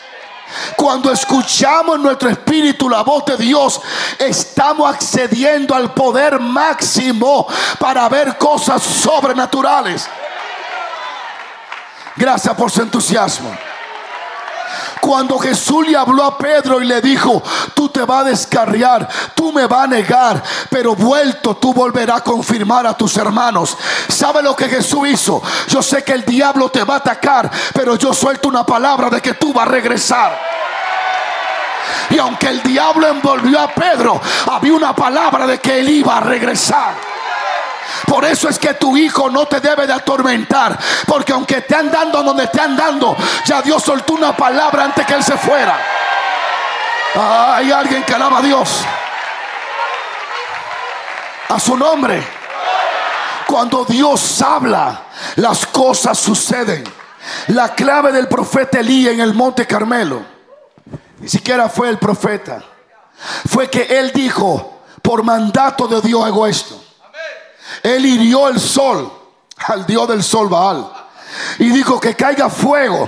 Cuando 0.76 1.12
escuchamos 1.12 1.96
en 1.96 2.04
nuestro 2.04 2.30
espíritu 2.30 2.90
la 2.90 3.02
voz 3.02 3.26
de 3.26 3.38
Dios, 3.38 3.82
estamos 4.20 4.94
accediendo 4.94 5.74
al 5.74 5.94
poder 5.94 6.40
máximo 6.40 7.48
para 7.80 8.08
ver 8.10 8.38
cosas 8.38 8.82
sobrenaturales. 8.82 10.08
Gracias 12.16 12.54
por 12.56 12.72
su 12.72 12.82
entusiasmo. 12.82 13.56
Cuando 15.06 15.38
Jesús 15.38 15.88
le 15.88 15.96
habló 15.96 16.24
a 16.24 16.36
Pedro 16.36 16.82
y 16.82 16.86
le 16.86 17.00
dijo, 17.00 17.44
tú 17.76 17.90
te 17.90 18.02
vas 18.02 18.22
a 18.22 18.30
descarriar, 18.30 19.08
tú 19.36 19.52
me 19.54 19.68
vas 19.68 19.84
a 19.84 19.88
negar, 19.88 20.42
pero 20.72 20.96
vuelto 20.96 21.56
tú 21.58 21.76
volverás 21.76 22.22
a 22.22 22.24
confirmar 22.24 22.88
a 22.88 22.98
tus 22.98 23.16
hermanos. 23.18 23.78
¿Sabe 24.10 24.42
lo 24.42 24.56
que 24.56 24.68
Jesús 24.68 25.08
hizo? 25.08 25.44
Yo 25.68 25.84
sé 25.84 26.04
que 26.04 26.14
el 26.14 26.26
diablo 26.26 26.70
te 26.70 26.84
va 26.84 26.96
a 26.96 26.98
atacar, 26.98 27.52
pero 27.72 27.96
yo 27.98 28.16
suelto 28.16 28.50
una 28.50 28.66
palabra 28.66 29.12
de 29.12 29.22
que 29.22 29.36
tú 29.36 29.54
vas 29.54 29.68
a 29.68 29.70
regresar. 29.70 30.40
Y 32.10 32.18
aunque 32.18 32.48
el 32.48 32.64
diablo 32.64 33.08
envolvió 33.08 33.60
a 33.60 33.68
Pedro, 33.68 34.20
había 34.52 34.74
una 34.74 34.96
palabra 34.96 35.46
de 35.46 35.60
que 35.60 35.82
él 35.82 35.90
iba 35.90 36.18
a 36.18 36.22
regresar. 36.22 37.15
Por 38.08 38.26
eso 38.26 38.50
es 38.50 38.60
que 38.60 38.74
tu 38.74 38.96
hijo 38.98 39.30
no 39.30 39.48
te 39.48 39.60
debe 39.60 39.88
de 39.88 39.94
atormentar. 39.94 40.78
Porque 41.06 41.34
aunque 41.34 41.62
te 41.62 41.76
andando 41.76 42.24
donde 42.24 42.48
te 42.48 42.62
andando, 42.62 43.16
ya 43.46 43.62
Dios 43.62 43.84
soltó 43.84 44.14
una 44.14 44.36
palabra 44.36 44.86
antes 44.86 45.06
que 45.06 45.14
él 45.14 45.24
se 45.24 45.38
fuera. 45.38 45.78
hay 47.16 47.72
alguien 47.72 48.04
que 48.04 48.14
alaba 48.14 48.40
a 48.40 48.42
Dios. 48.42 48.70
A 51.50 51.60
su 51.60 51.78
nombre. 51.78 52.26
Cuando 53.48 53.86
Dios 53.86 54.42
habla, 54.42 55.04
las 55.36 55.66
cosas 55.68 56.18
suceden. 56.18 56.84
La 57.48 57.74
clave 57.74 58.12
del 58.12 58.28
profeta 58.28 58.80
Elías 58.80 59.14
en 59.14 59.20
el 59.20 59.34
monte 59.34 59.66
Carmelo, 59.66 60.24
ni 61.20 61.28
siquiera 61.28 61.70
fue 61.70 61.90
el 61.90 61.98
profeta, 61.98 62.64
fue 63.48 63.70
que 63.70 63.84
él 63.84 64.12
dijo, 64.14 64.84
por 65.02 65.24
mandato 65.24 65.88
de 65.88 66.02
Dios 66.02 66.24
hago 66.24 66.46
esto. 66.46 66.85
Él 67.84 68.06
hirió 68.06 68.48
el 68.48 68.60
sol 68.60 69.12
al 69.68 69.86
dios 69.86 70.08
del 70.08 70.24
sol 70.24 70.50
Baal. 70.50 71.05
Y 71.60 71.70
dijo 71.70 72.00
que 72.00 72.16
caiga 72.16 72.50
fuego. 72.50 73.08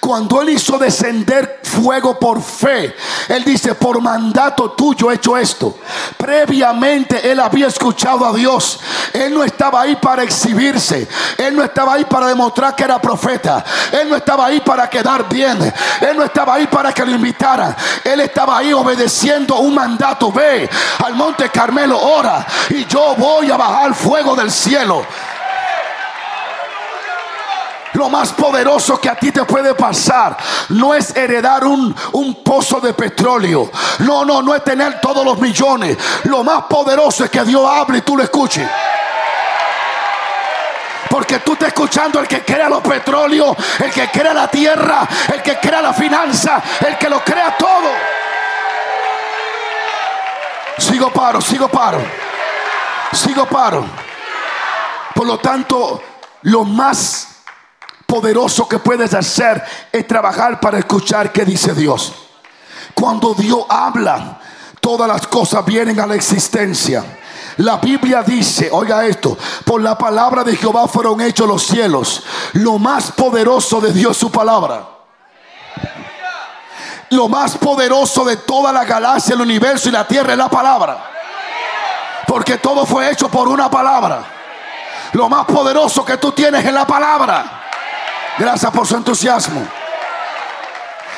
Cuando 0.00 0.40
Él 0.42 0.50
hizo 0.50 0.78
descender 0.78 1.60
fuego 1.62 2.18
por 2.18 2.42
fe, 2.42 2.94
Él 3.28 3.44
dice, 3.44 3.74
por 3.74 4.00
mandato 4.00 4.72
tuyo 4.72 5.10
he 5.10 5.14
hecho 5.14 5.36
esto. 5.36 5.78
Previamente 6.16 7.30
Él 7.30 7.40
había 7.40 7.68
escuchado 7.68 8.24
a 8.24 8.32
Dios. 8.32 8.80
Él 9.12 9.34
no 9.34 9.44
estaba 9.44 9.82
ahí 9.82 9.96
para 9.96 10.22
exhibirse. 10.22 11.06
Él 11.36 11.56
no 11.56 11.62
estaba 11.62 11.94
ahí 11.94 12.04
para 12.04 12.28
demostrar 12.28 12.74
que 12.74 12.84
era 12.84 13.00
profeta. 13.00 13.64
Él 13.92 14.08
no 14.08 14.16
estaba 14.16 14.46
ahí 14.46 14.60
para 14.60 14.88
quedar 14.88 15.28
bien. 15.28 15.58
Él 16.00 16.16
no 16.16 16.24
estaba 16.24 16.54
ahí 16.54 16.66
para 16.66 16.92
que 16.92 17.04
lo 17.04 17.12
invitaran. 17.12 17.74
Él 18.04 18.20
estaba 18.20 18.58
ahí 18.58 18.72
obedeciendo 18.72 19.56
un 19.56 19.74
mandato. 19.74 20.32
Ve 20.32 20.68
al 21.04 21.14
monte 21.14 21.48
Carmelo, 21.50 21.98
ora. 21.98 22.46
Y 22.70 22.84
yo 22.86 23.14
voy 23.16 23.50
a 23.50 23.56
bajar 23.56 23.94
fuego 23.94 24.34
del 24.34 24.50
cielo. 24.50 25.04
Lo 27.94 28.08
más 28.08 28.32
poderoso 28.32 29.00
que 29.00 29.08
a 29.08 29.16
ti 29.16 29.32
te 29.32 29.44
puede 29.44 29.74
pasar 29.74 30.36
no 30.70 30.94
es 30.94 31.16
heredar 31.16 31.64
un, 31.64 31.94
un, 32.12 32.42
pozo 32.42 32.80
de 32.80 32.92
petróleo. 32.94 33.70
No, 34.00 34.24
no, 34.24 34.42
no 34.42 34.54
es 34.54 34.62
tener 34.62 35.00
todos 35.00 35.24
los 35.24 35.38
millones. 35.38 35.96
Lo 36.24 36.44
más 36.44 36.64
poderoso 36.64 37.24
es 37.24 37.30
que 37.30 37.44
Dios 37.44 37.68
hable 37.68 37.98
y 37.98 38.02
tú 38.02 38.16
lo 38.16 38.22
escuches. 38.22 38.68
Porque 41.08 41.38
tú 41.38 41.54
estás 41.54 41.68
escuchando 41.68 42.20
el 42.20 42.28
que 42.28 42.44
crea 42.44 42.68
los 42.68 42.82
petróleos, 42.82 43.56
el 43.80 43.90
que 43.90 44.10
crea 44.10 44.34
la 44.34 44.48
tierra, 44.48 45.08
el 45.32 45.42
que 45.42 45.58
crea 45.58 45.80
la 45.80 45.94
finanza, 45.94 46.62
el 46.86 46.98
que 46.98 47.08
lo 47.08 47.24
crea 47.24 47.56
todo. 47.56 48.18
Sigo 50.78 51.10
paro, 51.10 51.40
sigo 51.40 51.68
paro. 51.68 52.00
Sigo 53.12 53.46
paro. 53.46 53.84
Por 55.14 55.26
lo 55.26 55.38
tanto, 55.38 56.02
lo 56.42 56.64
más 56.64 57.37
poderoso 58.08 58.66
que 58.66 58.78
puedes 58.78 59.12
hacer 59.12 59.62
es 59.92 60.06
trabajar 60.06 60.58
para 60.58 60.78
escuchar 60.78 61.30
qué 61.30 61.44
dice 61.44 61.74
Dios. 61.74 62.14
Cuando 62.94 63.34
Dios 63.34 63.66
habla, 63.68 64.40
todas 64.80 65.06
las 65.06 65.26
cosas 65.26 65.62
vienen 65.66 66.00
a 66.00 66.06
la 66.06 66.14
existencia. 66.14 67.04
La 67.58 67.76
Biblia 67.76 68.22
dice, 68.22 68.70
oiga 68.72 69.04
esto, 69.04 69.36
por 69.66 69.82
la 69.82 69.98
palabra 69.98 70.42
de 70.42 70.56
Jehová 70.56 70.88
fueron 70.88 71.20
hechos 71.20 71.46
los 71.46 71.62
cielos. 71.64 72.22
Lo 72.54 72.78
más 72.78 73.12
poderoso 73.12 73.78
de 73.78 73.92
Dios 73.92 74.12
es 74.12 74.16
su 74.16 74.32
palabra. 74.32 74.88
Lo 77.10 77.28
más 77.28 77.58
poderoso 77.58 78.24
de 78.24 78.38
toda 78.38 78.72
la 78.72 78.84
galaxia, 78.86 79.34
el 79.34 79.42
universo 79.42 79.90
y 79.90 79.92
la 79.92 80.08
tierra 80.08 80.32
es 80.32 80.38
la 80.38 80.48
palabra. 80.48 81.10
Porque 82.26 82.56
todo 82.56 82.86
fue 82.86 83.10
hecho 83.10 83.28
por 83.28 83.48
una 83.48 83.70
palabra. 83.70 84.24
Lo 85.12 85.28
más 85.28 85.44
poderoso 85.44 86.06
que 86.06 86.16
tú 86.16 86.32
tienes 86.32 86.64
es 86.64 86.72
la 86.72 86.86
palabra. 86.86 87.67
Gracias 88.38 88.70
por 88.70 88.86
su 88.86 88.96
entusiasmo. 88.96 89.66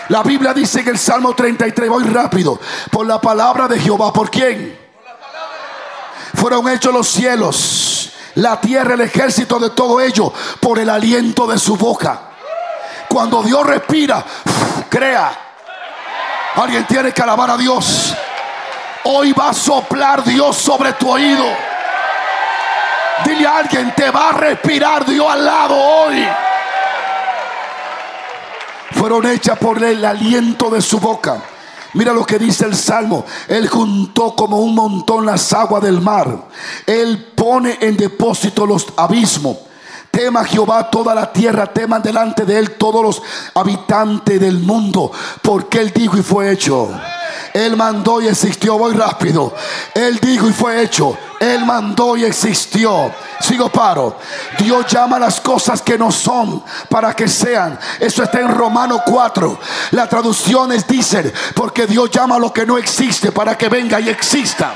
La 0.08 0.22
Biblia 0.22 0.52
dice 0.52 0.80
en 0.80 0.88
el 0.88 0.98
Salmo 0.98 1.34
33, 1.34 1.88
voy 1.88 2.04
rápido, 2.04 2.58
por 2.90 3.06
la 3.06 3.20
palabra 3.20 3.68
de 3.68 3.78
Jehová, 3.78 4.12
¿por 4.12 4.30
quién? 4.30 4.76
Fueron 6.34 6.68
hechos 6.68 6.92
los 6.92 7.08
cielos, 7.08 8.12
la 8.34 8.60
tierra, 8.60 8.94
el 8.94 9.02
ejército 9.02 9.58
de 9.58 9.70
todo 9.70 10.00
ello, 10.00 10.32
por 10.58 10.78
el 10.78 10.88
aliento 10.88 11.46
de 11.46 11.58
su 11.58 11.76
boca. 11.76 12.20
Cuando 13.08 13.42
Dios 13.42 13.64
respira, 13.64 14.24
crea. 14.88 15.32
Alguien 16.56 16.84
tiene 16.86 17.12
que 17.12 17.22
alabar 17.22 17.50
a 17.50 17.56
Dios. 17.56 18.14
Hoy 19.04 19.32
va 19.32 19.50
a 19.50 19.54
soplar 19.54 20.24
Dios 20.24 20.56
sobre 20.56 20.92
tu 20.94 21.08
oído. 21.10 21.44
Dile 23.24 23.46
a 23.46 23.58
alguien, 23.58 23.94
te 23.94 24.10
va 24.10 24.30
a 24.30 24.32
respirar 24.32 25.04
Dios 25.04 25.26
al 25.30 25.44
lado 25.44 25.76
hoy. 25.76 26.26
Fueron 28.92 29.26
hechas 29.26 29.58
por 29.58 29.82
el 29.82 30.04
aliento 30.04 30.70
de 30.70 30.80
su 30.82 30.98
boca. 30.98 31.42
Mira 31.94 32.12
lo 32.12 32.24
que 32.24 32.38
dice 32.38 32.66
el 32.66 32.76
Salmo. 32.76 33.24
Él 33.48 33.68
juntó 33.68 34.34
como 34.34 34.58
un 34.58 34.74
montón 34.74 35.26
las 35.26 35.52
aguas 35.52 35.82
del 35.82 36.00
mar. 36.00 36.48
Él 36.86 37.32
pone 37.34 37.78
en 37.80 37.96
depósito 37.96 38.66
los 38.66 38.86
abismos. 38.96 39.56
Tema 40.10 40.44
Jehová 40.44 40.90
toda 40.90 41.14
la 41.14 41.32
tierra, 41.32 41.72
teman 41.72 42.02
delante 42.02 42.44
de 42.44 42.58
él 42.58 42.72
todos 42.72 43.02
los 43.02 43.22
habitantes 43.54 44.40
del 44.40 44.58
mundo, 44.58 45.12
porque 45.40 45.78
él 45.78 45.92
dijo 45.94 46.18
y 46.18 46.22
fue 46.22 46.50
hecho. 46.50 46.90
Él 47.52 47.76
mandó 47.76 48.20
y 48.20 48.28
existió, 48.28 48.78
voy 48.78 48.94
rápido. 48.94 49.54
Él 49.94 50.18
dijo 50.20 50.48
y 50.48 50.52
fue 50.52 50.82
hecho. 50.82 51.16
Él 51.40 51.64
mandó 51.64 52.16
y 52.16 52.24
existió. 52.24 53.12
Sigo 53.40 53.70
paro. 53.70 54.18
Dios 54.58 54.86
llama 54.86 55.18
las 55.18 55.40
cosas 55.40 55.82
que 55.82 55.98
no 55.98 56.12
son 56.12 56.62
para 56.88 57.14
que 57.14 57.26
sean. 57.28 57.78
Eso 57.98 58.22
está 58.22 58.40
en 58.40 58.48
Romano 58.48 59.02
4. 59.04 59.58
Las 59.92 60.08
traducciones 60.08 60.86
dicen, 60.86 61.32
porque 61.54 61.86
Dios 61.86 62.10
llama 62.10 62.38
lo 62.38 62.52
que 62.52 62.66
no 62.66 62.78
existe 62.78 63.32
para 63.32 63.56
que 63.56 63.68
venga 63.68 63.98
y 64.00 64.08
exista. 64.08 64.74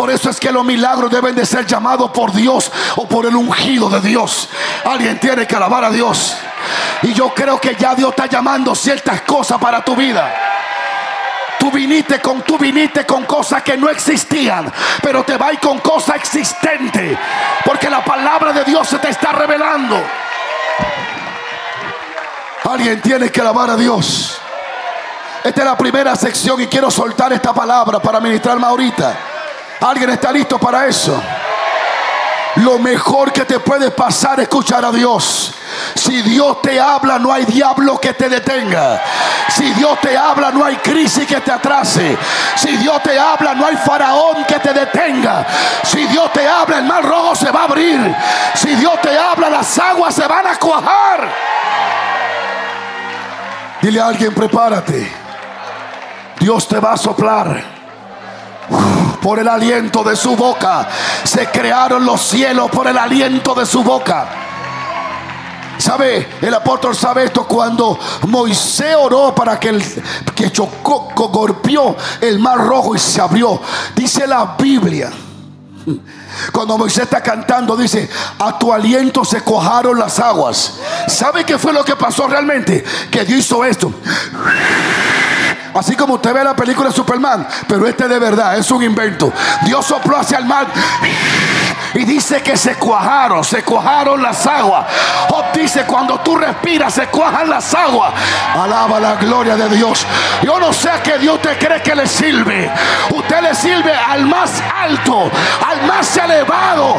Por 0.00 0.10
eso 0.10 0.30
es 0.30 0.40
que 0.40 0.50
los 0.50 0.64
milagros 0.64 1.10
deben 1.10 1.34
de 1.34 1.44
ser 1.44 1.66
llamados 1.66 2.10
por 2.10 2.32
Dios 2.32 2.72
o 2.96 3.06
por 3.06 3.26
el 3.26 3.36
ungido 3.36 3.90
de 3.90 4.00
Dios. 4.00 4.48
Alguien 4.82 5.20
tiene 5.20 5.46
que 5.46 5.54
alabar 5.54 5.84
a 5.84 5.90
Dios. 5.90 6.38
Y 7.02 7.12
yo 7.12 7.34
creo 7.34 7.60
que 7.60 7.76
ya 7.78 7.94
Dios 7.94 8.08
está 8.08 8.24
llamando 8.24 8.74
ciertas 8.74 9.20
cosas 9.20 9.58
para 9.58 9.84
tu 9.84 9.94
vida. 9.94 10.34
Tú 11.58 11.70
viniste 11.70 12.18
con, 12.18 12.40
tú 12.40 12.56
viniste 12.56 13.04
con 13.04 13.26
cosas 13.26 13.62
que 13.62 13.76
no 13.76 13.90
existían, 13.90 14.72
pero 15.02 15.22
te 15.22 15.36
vas 15.36 15.58
con 15.60 15.80
cosas 15.80 16.16
existentes, 16.16 17.18
porque 17.66 17.90
la 17.90 18.02
palabra 18.02 18.54
de 18.54 18.64
Dios 18.64 18.88
se 18.88 18.98
te 19.00 19.10
está 19.10 19.32
revelando. 19.32 20.02
Alguien 22.70 23.02
tiene 23.02 23.28
que 23.28 23.42
alabar 23.42 23.68
a 23.68 23.76
Dios. 23.76 24.40
Esta 25.44 25.60
es 25.60 25.66
la 25.66 25.76
primera 25.76 26.16
sección 26.16 26.58
y 26.58 26.68
quiero 26.68 26.90
soltar 26.90 27.34
esta 27.34 27.52
palabra 27.52 28.00
para 28.00 28.18
ministrarme 28.18 28.64
ahorita. 28.64 29.39
¿Alguien 29.80 30.10
está 30.10 30.30
listo 30.30 30.58
para 30.58 30.86
eso? 30.86 31.20
Lo 32.56 32.78
mejor 32.78 33.32
que 33.32 33.44
te 33.44 33.60
puede 33.60 33.90
pasar 33.90 34.40
es 34.40 34.42
escuchar 34.42 34.84
a 34.84 34.90
Dios. 34.90 35.54
Si 35.94 36.20
Dios 36.22 36.60
te 36.60 36.78
habla, 36.80 37.18
no 37.18 37.32
hay 37.32 37.44
diablo 37.44 37.98
que 37.98 38.12
te 38.12 38.28
detenga. 38.28 39.00
Si 39.48 39.72
Dios 39.74 39.98
te 40.00 40.16
habla, 40.16 40.50
no 40.50 40.64
hay 40.64 40.76
crisis 40.76 41.26
que 41.26 41.40
te 41.40 41.52
atrase. 41.52 42.18
Si 42.56 42.76
Dios 42.76 43.02
te 43.02 43.18
habla, 43.18 43.54
no 43.54 43.66
hay 43.66 43.76
faraón 43.76 44.44
que 44.44 44.58
te 44.58 44.74
detenga. 44.74 45.46
Si 45.84 46.04
Dios 46.08 46.30
te 46.32 46.46
habla, 46.46 46.78
el 46.78 46.84
mar 46.84 47.04
rojo 47.04 47.34
se 47.34 47.50
va 47.50 47.60
a 47.60 47.64
abrir. 47.64 48.14
Si 48.54 48.74
Dios 48.74 49.00
te 49.00 49.16
habla, 49.16 49.48
las 49.48 49.78
aguas 49.78 50.14
se 50.14 50.26
van 50.26 50.46
a 50.46 50.56
cuajar. 50.56 51.28
Dile 53.80 54.00
a 54.00 54.08
alguien, 54.08 54.34
prepárate. 54.34 55.10
Dios 56.38 56.68
te 56.68 56.78
va 56.80 56.92
a 56.92 56.96
soplar 56.96 57.80
por 59.20 59.38
el 59.38 59.48
aliento 59.48 60.02
de 60.02 60.16
su 60.16 60.36
boca. 60.36 60.88
Se 61.24 61.46
crearon 61.48 62.04
los 62.04 62.20
cielos 62.20 62.70
por 62.70 62.86
el 62.86 62.98
aliento 62.98 63.54
de 63.54 63.66
su 63.66 63.82
boca. 63.82 64.28
¿Sabe? 65.78 66.28
El 66.42 66.52
apóstol 66.52 66.94
sabe 66.94 67.24
esto 67.24 67.44
cuando 67.44 67.98
Moisés 68.28 68.94
oró 68.98 69.34
para 69.34 69.58
que 69.58 69.70
el 69.70 69.82
que 70.34 70.52
chocó, 70.52 71.08
golpeó 71.14 71.96
el 72.20 72.38
mar 72.38 72.58
rojo 72.58 72.94
y 72.94 72.98
se 72.98 73.20
abrió. 73.20 73.60
Dice 73.96 74.26
la 74.26 74.56
Biblia. 74.58 75.10
Cuando 76.52 76.76
Moisés 76.76 77.04
está 77.04 77.22
cantando, 77.22 77.76
dice, 77.76 78.08
a 78.38 78.58
tu 78.58 78.72
aliento 78.72 79.24
se 79.24 79.42
cojaron 79.42 79.98
las 79.98 80.20
aguas. 80.20 80.74
¿Sabe 81.08 81.44
qué 81.44 81.58
fue 81.58 81.72
lo 81.72 81.84
que 81.84 81.96
pasó 81.96 82.28
realmente? 82.28 82.84
Que 83.10 83.24
Dios 83.24 83.40
hizo 83.40 83.64
esto. 83.64 83.92
Así 85.74 85.94
como 85.96 86.14
usted 86.14 86.34
ve 86.34 86.42
la 86.42 86.56
película 86.56 86.88
de 86.88 86.94
Superman, 86.94 87.46
pero 87.68 87.86
este 87.86 88.08
de 88.08 88.18
verdad 88.18 88.58
es 88.58 88.70
un 88.70 88.82
invento. 88.82 89.32
Dios 89.62 89.86
sopló 89.86 90.16
hacia 90.18 90.38
el 90.38 90.44
mar 90.44 90.66
y 91.94 92.04
dice 92.04 92.42
que 92.42 92.56
se 92.56 92.74
cuajaron, 92.76 93.44
se 93.44 93.62
cuajaron 93.62 94.22
las 94.22 94.46
aguas. 94.46 94.86
Job 95.28 95.44
dice, 95.54 95.84
cuando 95.84 96.18
tú 96.20 96.36
respiras, 96.36 96.94
se 96.94 97.06
cuajan 97.06 97.48
las 97.48 97.74
aguas. 97.74 98.12
Alaba 98.54 99.00
la 99.00 99.14
gloria 99.14 99.56
de 99.56 99.68
Dios. 99.68 100.06
Yo 100.42 100.58
no 100.58 100.72
sé 100.72 100.90
a 100.90 101.02
qué 101.02 101.18
Dios 101.18 101.40
te 101.40 101.56
cree 101.58 101.82
que 101.82 101.94
le 101.94 102.06
sirve. 102.06 102.70
Usted 103.10 103.40
le 103.42 103.54
sirve 103.54 103.94
al 103.94 104.26
más 104.26 104.62
alto, 104.76 105.30
al 105.66 105.86
más 105.86 106.16
elevado, 106.16 106.96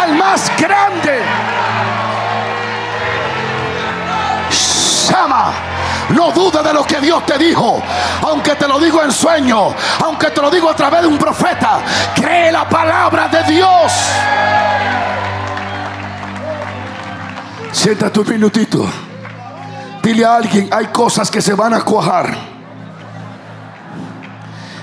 al 0.00 0.14
más 0.14 0.50
grande. 0.58 1.22
Sama. 4.50 5.52
No 6.10 6.30
dudes 6.30 6.62
de 6.62 6.72
lo 6.72 6.84
que 6.84 7.00
Dios 7.00 7.24
te 7.26 7.36
dijo. 7.38 7.82
Aunque 8.22 8.54
te 8.54 8.68
lo 8.68 8.78
digo 8.78 9.02
en 9.02 9.10
sueño. 9.10 9.74
Aunque 10.04 10.30
te 10.30 10.40
lo 10.40 10.50
digo 10.50 10.70
a 10.70 10.76
través 10.76 11.02
de 11.02 11.06
un 11.08 11.18
profeta. 11.18 11.80
Cree 12.14 12.52
la 12.52 12.68
palabra 12.68 13.28
de 13.28 13.42
Dios. 13.44 13.92
Siéntate 17.72 18.20
un 18.20 18.28
minutito. 18.28 18.86
Dile 20.02 20.24
a 20.24 20.36
alguien, 20.36 20.68
hay 20.70 20.86
cosas 20.86 21.30
que 21.30 21.42
se 21.42 21.54
van 21.54 21.74
a 21.74 21.80
cuajar. 21.80 22.36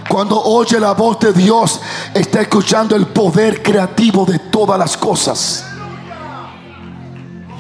Cuando 0.10 0.42
oye 0.44 0.80
la 0.80 0.92
voz 0.92 1.18
de 1.20 1.32
Dios, 1.32 1.80
está 2.14 2.42
escuchando 2.42 2.96
el 2.96 3.08
poder 3.08 3.64
creativo 3.64 4.26
de 4.26 4.38
todas 4.38 4.78
las 4.78 4.98
cosas. 4.98 5.66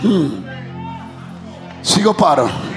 Hmm. 0.02 0.44
Sigo 1.82 2.14
paro. 2.14 2.73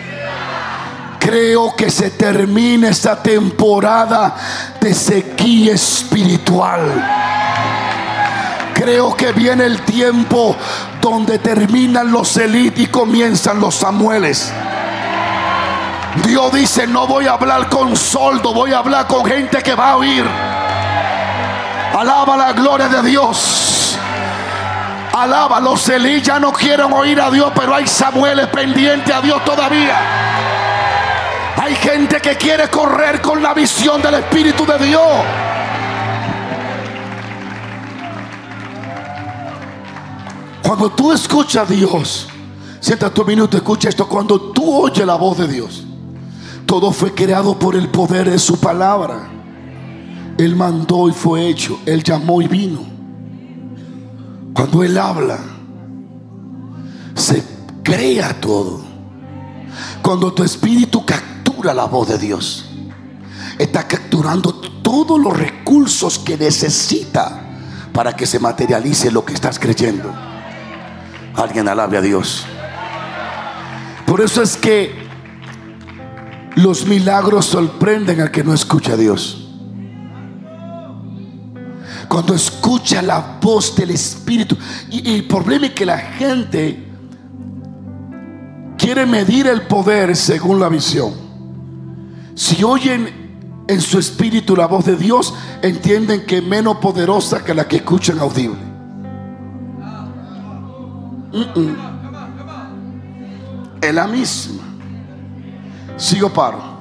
Creo 1.27 1.74
que 1.74 1.91
se 1.91 2.11
termina 2.11 2.89
esta 2.89 3.20
temporada 3.20 4.37
de 4.81 4.95
sequía 4.95 5.74
espiritual. 5.74 6.83
Creo 8.72 9.16
que 9.16 9.33
viene 9.33 9.64
el 9.64 9.81
tiempo 9.83 10.55
donde 11.01 11.41
terminan 11.41 12.12
los 12.12 12.37
elites 12.37 12.85
y 12.85 12.87
comienzan 12.87 13.59
los 13.59 13.74
Samueles. 13.74 14.53
Dios 16.24 16.53
dice, 16.53 16.87
no 16.87 17.09
voy 17.09 17.27
a 17.27 17.33
hablar 17.33 17.68
con 17.70 17.97
soldo, 17.97 18.55
voy 18.55 18.72
a 18.72 18.79
hablar 18.79 19.09
con 19.09 19.24
gente 19.24 19.61
que 19.64 19.74
va 19.74 19.91
a 19.91 19.97
oír. 19.97 20.24
Alaba 21.99 22.37
la 22.37 22.53
gloria 22.53 22.87
de 22.87 23.03
Dios. 23.03 23.99
Alaba, 25.12 25.59
los 25.59 25.89
Elí 25.89 26.22
ya 26.22 26.39
no 26.39 26.53
quieren 26.53 26.93
oír 26.93 27.20
a 27.20 27.33
Dios, 27.33 27.51
pero 27.53 27.74
hay 27.74 27.89
Samueles 27.89 28.47
pendientes 28.47 29.12
a 29.12 29.20
Dios 29.20 29.45
todavía. 29.45 30.27
Hay 31.67 31.75
gente 31.75 32.21
que 32.21 32.37
quiere 32.37 32.69
correr 32.69 33.21
con 33.21 33.43
la 33.43 33.53
visión 33.53 34.01
del 34.01 34.14
Espíritu 34.14 34.64
de 34.64 34.87
Dios. 34.87 35.03
Cuando 40.62 40.91
tú 40.91 41.11
escuchas 41.11 41.69
a 41.69 41.75
Dios, 41.75 42.29
sienta 42.79 43.12
tu 43.12 43.25
minuto, 43.25 43.57
escucha 43.57 43.89
esto. 43.89 44.09
Cuando 44.09 44.41
tú 44.53 44.77
oyes 44.77 45.05
la 45.05 45.17
voz 45.17 45.39
de 45.39 45.49
Dios, 45.49 45.85
todo 46.67 46.93
fue 46.93 47.12
creado 47.12 47.59
por 47.59 47.75
el 47.75 47.89
poder 47.89 48.31
de 48.31 48.39
su 48.39 48.61
palabra. 48.61 49.29
Él 50.39 50.55
mandó 50.55 51.09
y 51.09 51.12
fue 51.12 51.49
hecho. 51.49 51.81
Él 51.85 52.05
llamó 52.05 52.41
y 52.43 52.47
vino. 52.47 52.79
Cuando 54.55 54.85
Él 54.85 54.97
habla, 54.97 55.41
se 57.17 57.43
crea 57.83 58.41
todo. 58.41 58.83
Cuando 60.01 60.33
tu 60.33 60.45
espíritu 60.45 61.05
la 61.64 61.84
voz 61.84 62.09
de 62.09 62.18
Dios, 62.18 62.66
está 63.59 63.86
capturando 63.86 64.54
todos 64.54 65.20
los 65.20 65.36
recursos 65.36 66.18
que 66.18 66.36
necesita 66.36 67.42
para 67.92 68.14
que 68.14 68.26
se 68.26 68.38
materialice 68.38 69.11
lo 69.11 69.24
que 69.24 69.34
estás 69.34 69.59
creyendo. 69.59 70.12
Alguien 71.34 71.68
alabe 71.68 71.98
a 71.98 72.00
Dios. 72.00 72.46
Por 74.07 74.20
eso 74.20 74.42
es 74.42 74.57
que 74.57 75.07
los 76.57 76.86
milagros 76.86 77.46
sorprenden 77.46 78.20
al 78.20 78.30
que 78.30 78.42
no 78.42 78.54
escucha 78.54 78.92
a 78.92 78.96
Dios. 78.96 79.42
Cuando 82.09 82.34
escucha 82.34 83.02
la 83.02 83.38
voz 83.40 83.74
del 83.76 83.90
Espíritu. 83.90 84.57
Y, 84.90 85.16
el 85.16 85.26
problema 85.26 85.66
es 85.66 85.72
que 85.72 85.84
la 85.84 85.98
gente 85.98 86.84
quiere 88.78 89.04
medir 89.04 89.46
el 89.48 89.62
poder 89.62 90.16
según 90.16 90.61
la 90.61 90.68
visión. 90.68 91.26
Si 92.37 92.62
oyen 92.62 93.64
en 93.66 93.80
su 93.80 93.99
espíritu 93.99 94.55
la 94.55 94.66
voz 94.66 94.84
de 94.84 94.95
Dios, 94.95 95.34
entienden 95.62 96.26
que 96.26 96.37
es 96.39 96.45
menos 96.45 96.76
poderosa 96.76 97.43
que 97.43 97.55
la 97.55 97.66
que 97.66 97.76
escuchan 97.76 98.18
audible. 98.18 98.61
Es 103.80 103.95
la 103.95 104.07
misma. 104.07 104.62
Sigo 105.97 106.30
paro. 106.30 106.76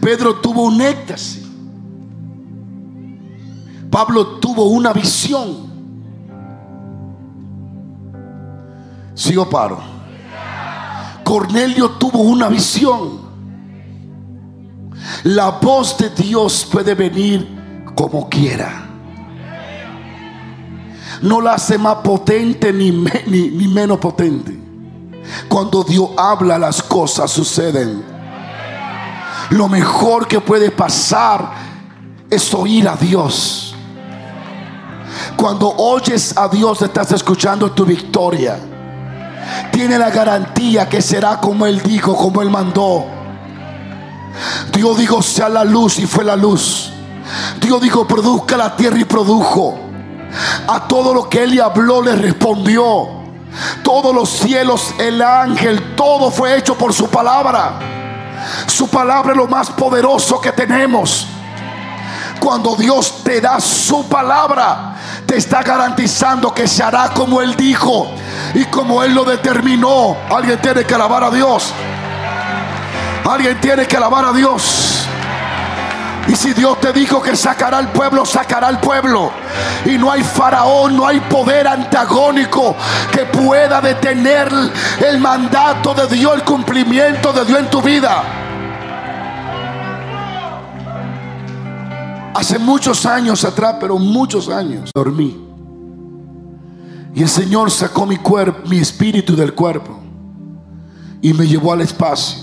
Pedro 0.00 0.36
tuvo 0.36 0.66
un 0.66 0.80
éxtasis. 0.80 1.48
Pablo 3.90 4.38
tuvo 4.38 4.66
una 4.66 4.92
visión. 4.92 5.68
Sigo 9.14 9.50
paro. 9.50 9.89
Cornelio 11.30 11.90
tuvo 11.90 12.22
una 12.22 12.48
visión. 12.48 13.20
La 15.22 15.50
voz 15.50 15.96
de 15.96 16.10
Dios 16.10 16.66
puede 16.68 16.96
venir 16.96 17.92
como 17.94 18.28
quiera. 18.28 18.88
No 21.22 21.40
la 21.40 21.52
hace 21.52 21.78
más 21.78 21.98
potente 21.98 22.72
ni, 22.72 22.90
ni 22.90 23.68
menos 23.68 23.98
potente. 23.98 24.58
Cuando 25.48 25.84
Dios 25.84 26.10
habla, 26.16 26.58
las 26.58 26.82
cosas 26.82 27.30
suceden. 27.30 28.02
Lo 29.50 29.68
mejor 29.68 30.26
que 30.26 30.40
puede 30.40 30.72
pasar 30.72 31.48
es 32.28 32.52
oír 32.52 32.88
a 32.88 32.96
Dios. 32.96 33.76
Cuando 35.36 35.72
oyes 35.76 36.36
a 36.36 36.48
Dios, 36.48 36.82
estás 36.82 37.12
escuchando 37.12 37.70
tu 37.70 37.84
victoria. 37.84 38.69
Tiene 39.72 39.98
la 39.98 40.10
garantía 40.10 40.88
que 40.88 41.02
será 41.02 41.38
como 41.40 41.66
Él 41.66 41.80
dijo, 41.82 42.16
como 42.16 42.42
Él 42.42 42.50
mandó. 42.50 43.06
Dios 44.72 44.98
dijo, 44.98 45.22
sea 45.22 45.48
la 45.48 45.64
luz 45.64 45.98
y 45.98 46.06
fue 46.06 46.24
la 46.24 46.36
luz. 46.36 46.92
Dios 47.60 47.80
dijo, 47.80 48.06
produzca 48.06 48.56
la 48.56 48.76
tierra 48.76 48.98
y 48.98 49.04
produjo. 49.04 49.78
A 50.68 50.86
todo 50.86 51.12
lo 51.12 51.28
que 51.28 51.42
Él 51.44 51.54
le 51.54 51.62
habló, 51.62 52.02
le 52.02 52.14
respondió. 52.16 53.20
Todos 53.82 54.14
los 54.14 54.28
cielos, 54.28 54.94
el 54.98 55.20
ángel, 55.22 55.94
todo 55.96 56.30
fue 56.30 56.56
hecho 56.56 56.76
por 56.76 56.92
su 56.92 57.08
palabra. 57.08 57.78
Su 58.66 58.88
palabra 58.88 59.32
es 59.32 59.36
lo 59.36 59.48
más 59.48 59.70
poderoso 59.70 60.40
que 60.40 60.52
tenemos. 60.52 61.26
Cuando 62.38 62.74
Dios 62.76 63.22
te 63.22 63.40
da 63.40 63.60
su 63.60 64.08
palabra, 64.08 64.96
te 65.30 65.36
está 65.36 65.62
garantizando 65.62 66.52
que 66.52 66.66
se 66.66 66.82
hará 66.82 67.10
como 67.10 67.40
Él 67.40 67.54
dijo 67.54 68.10
y 68.52 68.64
como 68.64 69.00
Él 69.04 69.14
lo 69.14 69.22
determinó. 69.22 70.16
Alguien 70.28 70.60
tiene 70.60 70.84
que 70.84 70.92
alabar 70.92 71.22
a 71.22 71.30
Dios. 71.30 71.72
Alguien 73.30 73.60
tiene 73.60 73.86
que 73.86 73.96
alabar 73.96 74.24
a 74.24 74.32
Dios. 74.32 75.04
Y 76.26 76.34
si 76.34 76.52
Dios 76.52 76.80
te 76.80 76.92
dijo 76.92 77.22
que 77.22 77.36
sacará 77.36 77.78
al 77.78 77.92
pueblo, 77.92 78.26
sacará 78.26 78.66
al 78.66 78.80
pueblo. 78.80 79.30
Y 79.84 79.98
no 79.98 80.10
hay 80.10 80.24
faraón, 80.24 80.96
no 80.96 81.06
hay 81.06 81.20
poder 81.20 81.68
antagónico 81.68 82.74
que 83.12 83.24
pueda 83.26 83.80
detener 83.80 84.48
el 84.98 85.20
mandato 85.20 85.94
de 85.94 86.08
Dios, 86.08 86.34
el 86.34 86.42
cumplimiento 86.42 87.32
de 87.32 87.44
Dios 87.44 87.60
en 87.60 87.70
tu 87.70 87.80
vida. 87.80 88.49
Hace 92.40 92.58
muchos 92.58 93.04
años 93.04 93.44
atrás, 93.44 93.76
pero 93.78 93.98
muchos 93.98 94.48
años, 94.48 94.90
dormí. 94.94 95.38
Y 97.14 97.20
el 97.20 97.28
Señor 97.28 97.70
sacó 97.70 98.06
mi 98.06 98.16
cuerpo, 98.16 98.66
mi 98.66 98.78
espíritu 98.78 99.36
del 99.36 99.54
cuerpo 99.54 100.00
y 101.20 101.34
me 101.34 101.46
llevó 101.46 101.74
al 101.74 101.82
espacio. 101.82 102.38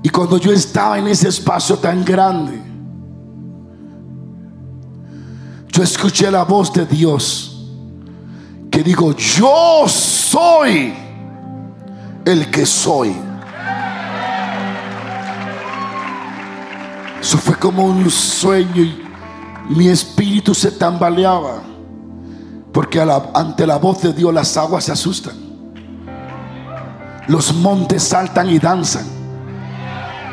Y 0.00 0.10
cuando 0.10 0.38
yo 0.38 0.52
estaba 0.52 0.96
en 0.96 1.08
ese 1.08 1.26
espacio 1.26 1.76
tan 1.76 2.04
grande, 2.04 2.62
yo 5.72 5.82
escuché 5.82 6.30
la 6.30 6.44
voz 6.44 6.72
de 6.72 6.86
Dios 6.86 7.66
que 8.70 8.84
dijo, 8.84 9.10
yo 9.16 9.88
soy 9.88 10.94
el 12.24 12.48
que 12.48 12.64
soy. 12.64 13.27
Eso 17.28 17.36
fue 17.36 17.56
como 17.56 17.84
un 17.84 18.10
sueño 18.10 18.82
y 18.82 19.06
mi 19.68 19.88
espíritu 19.88 20.54
se 20.54 20.70
tambaleaba. 20.70 21.56
Porque 22.72 23.06
ante 23.34 23.66
la 23.66 23.76
voz 23.76 24.00
de 24.00 24.14
Dios 24.14 24.32
las 24.32 24.56
aguas 24.56 24.84
se 24.84 24.92
asustan. 24.92 25.34
Los 27.26 27.52
montes 27.52 28.02
saltan 28.02 28.48
y 28.48 28.58
danzan. 28.58 29.04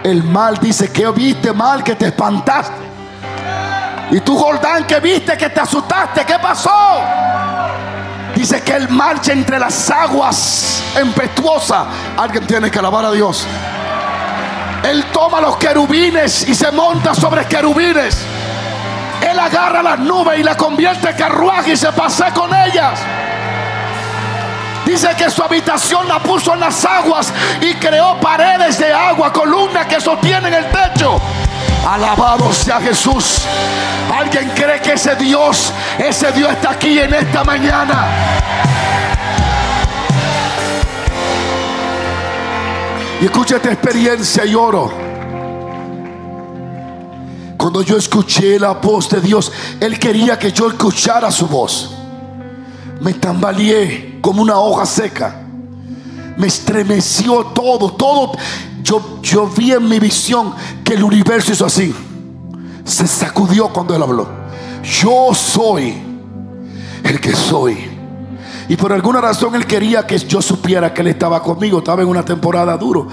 El 0.06 0.24
mal 0.24 0.58
dice 0.58 0.90
que 0.90 1.06
viste 1.12 1.52
mal, 1.52 1.84
que 1.84 1.96
te 1.96 2.06
espantaste. 2.06 2.86
Y 4.12 4.22
tú, 4.22 4.38
Jordán, 4.38 4.88
que 4.88 4.98
viste 5.02 5.36
que 5.36 5.50
te 5.50 5.60
asustaste. 5.60 6.26
¿Qué 6.26 6.36
pasó? 6.42 7.02
Dice 8.34 8.62
que 8.62 8.74
él 8.74 8.88
marcha 8.88 9.34
entre 9.34 9.60
las 9.60 9.92
aguas 9.92 10.82
empetuosas. 10.96 11.88
Alguien 12.16 12.48
tiene 12.48 12.72
que 12.72 12.80
alabar 12.80 13.04
a 13.04 13.12
Dios. 13.12 13.46
Él 14.86 15.04
toma 15.12 15.42
los 15.42 15.58
querubines 15.58 16.48
y 16.48 16.54
se 16.54 16.72
monta 16.72 17.16
sobre 17.16 17.46
querubines. 17.46 18.18
Él 19.22 19.40
agarra 19.40 19.82
las 19.82 20.00
nubes 20.00 20.40
y 20.40 20.44
la 20.44 20.56
convierte 20.56 21.10
en 21.10 21.16
carruaje 21.16 21.72
y 21.74 21.78
se 21.78 21.92
pasa 21.92 22.32
con 22.32 22.54
ellas. 22.54 23.00
Dice 24.86 25.10
que 25.18 25.32
su 25.32 25.42
habitación 25.42 26.08
la 26.08 26.20
puso 26.20 26.54
en 26.54 26.60
las 26.60 26.86
aguas 26.86 27.34
y 27.60 27.74
creó 27.76 28.20
paredes 28.20 28.78
de 28.78 28.94
agua, 28.94 29.34
columnas 29.34 29.88
que 29.88 30.00
sostienen 30.00 30.54
el 30.54 30.66
techo. 30.66 31.20
Alabado 31.90 32.54
sea 32.54 32.80
Jesús. 32.80 33.42
¿Alguien 34.16 34.52
cree 34.54 34.80
que 34.82 34.94
ese 34.94 35.16
Dios, 35.16 35.74
ese 35.98 36.32
Dios 36.32 36.52
está 36.52 36.72
aquí 36.72 37.00
en 37.00 37.12
esta 37.16 37.44
mañana? 37.44 38.06
Escucha 43.26 43.56
esta 43.56 43.72
experiencia 43.72 44.46
y 44.46 44.54
oro. 44.54 44.92
Cuando 47.58 47.82
yo 47.82 47.98
escuché 47.98 48.60
la 48.60 48.74
voz 48.74 49.10
de 49.10 49.20
Dios, 49.20 49.52
Él 49.80 49.98
quería 49.98 50.38
que 50.38 50.52
yo 50.52 50.68
escuchara 50.68 51.32
su 51.32 51.48
voz. 51.48 51.96
Me 53.02 53.16
tambaleé 53.16 54.20
como 54.22 54.44
una 54.44 54.60
hoja 54.60 54.86
seca. 54.86 55.42
Me 56.38 56.46
estremeció 56.46 57.48
todo, 57.48 57.94
todo. 57.94 58.34
Yo, 58.84 59.20
yo 59.24 59.48
vi 59.48 59.72
en 59.72 59.90
mi 59.90 59.98
visión 59.98 60.54
que 60.84 60.94
el 60.94 61.04
universo 61.04 61.52
hizo 61.52 61.66
así. 61.66 61.96
Se 62.84 63.08
sacudió 63.08 63.70
cuando 63.70 63.96
él 63.96 64.04
habló. 64.04 64.30
Yo 65.02 65.34
soy 65.34 65.96
el 67.04 67.20
que 67.20 67.36
soy. 67.36 67.95
Y 68.68 68.76
por 68.76 68.92
alguna 68.92 69.22
razón 69.22 69.56
él 69.56 69.66
quería 69.66 70.08
que 70.08 70.18
yo 70.18 70.42
supiera 70.42 70.94
que 70.94 71.02
él 71.02 71.08
estaba 71.08 71.42
conmigo. 71.42 71.80
Estaba 71.80 72.02
en 72.02 72.08
una 72.08 72.26
temporada 72.26 72.76
duro. 72.78 73.08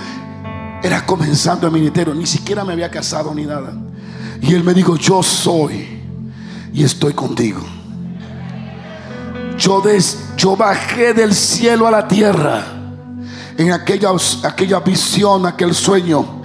Era 0.82 1.04
comenzando 1.04 1.66
el 1.66 1.72
ministerio. 1.72 2.14
Ni 2.14 2.26
siquiera 2.26 2.64
me 2.64 2.72
había 2.72 2.90
casado 2.90 3.34
ni 3.34 3.44
nada. 3.44 3.72
Y 4.40 4.54
él 4.54 4.64
me 4.64 4.74
dijo, 4.74 4.96
yo 4.96 5.22
soy 5.22 6.00
y 6.72 6.82
estoy 6.84 7.12
contigo. 7.12 7.60
Yo, 9.58 9.80
des, 9.80 10.18
yo 10.36 10.56
bajé 10.56 11.12
del 11.12 11.34
cielo 11.34 11.86
a 11.86 11.90
la 11.90 12.08
tierra 12.08 12.64
en 13.56 13.72
aquella, 13.72 14.10
aquella 14.44 14.80
visión, 14.80 15.46
aquel 15.46 15.74
sueño. 15.74 16.42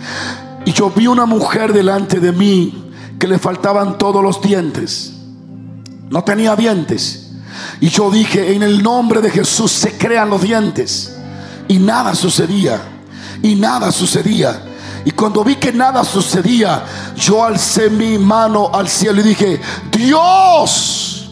Y 0.66 0.74
yo 0.74 0.92
vi 0.92 1.08
una 1.08 1.26
mujer 1.26 1.72
delante 1.72 2.20
de 2.20 2.32
mí 2.32 2.92
que 3.18 3.28
le 3.28 3.40
faltaban 3.40 3.98
todos 3.98 4.22
los 4.22 4.42
dientes. 4.42 5.14
No 6.10 6.24
tenía 6.24 6.56
dientes. 6.56 7.27
Y 7.80 7.90
yo 7.90 8.10
dije, 8.10 8.54
en 8.54 8.64
el 8.64 8.82
nombre 8.82 9.22
de 9.22 9.30
Jesús 9.30 9.72
se 9.72 9.98
crean 9.98 10.30
los 10.30 10.42
dientes. 10.42 11.16
Y 11.68 11.78
nada 11.78 12.16
sucedía. 12.16 12.82
Y 13.42 13.56
nada 13.56 13.92
sucedía. 13.92 14.62
Y 15.06 15.12
cuando 15.12 15.44
vi 15.44 15.56
que 15.56 15.72
nada 15.72 16.04
sucedía, 16.04 16.84
yo 17.16 17.44
alcé 17.44 17.90
mi 17.90 18.18
mano 18.18 18.70
al 18.74 18.90
cielo 18.90 19.22
y 19.22 19.24
dije, 19.24 19.62
Dios, 19.92 21.30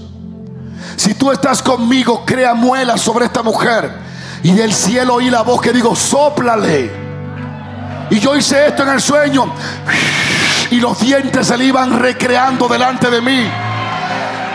si 0.96 1.14
tú 1.16 1.32
estás 1.32 1.62
conmigo, 1.62 2.24
crea 2.26 2.54
muela 2.54 2.98
sobre 2.98 3.26
esta 3.26 3.44
mujer. 3.44 3.92
Y 4.44 4.52
del 4.54 4.74
cielo 4.74 5.16
oí 5.16 5.30
la 5.30 5.42
voz 5.42 5.60
que 5.60 5.74
digo, 5.74 5.96
soplale. 5.96 6.90
Y 8.10 8.20
yo 8.20 8.36
hice 8.36 8.68
esto 8.68 8.84
en 8.84 8.90
el 8.90 9.02
sueño. 9.02 9.52
Y 10.72 10.80
los 10.80 11.00
dientes 11.00 11.48
se 11.48 11.58
le 11.58 11.66
iban 11.66 12.00
recreando 12.00 12.68
delante 12.68 13.10
de 13.10 13.22
mí. 13.22 13.46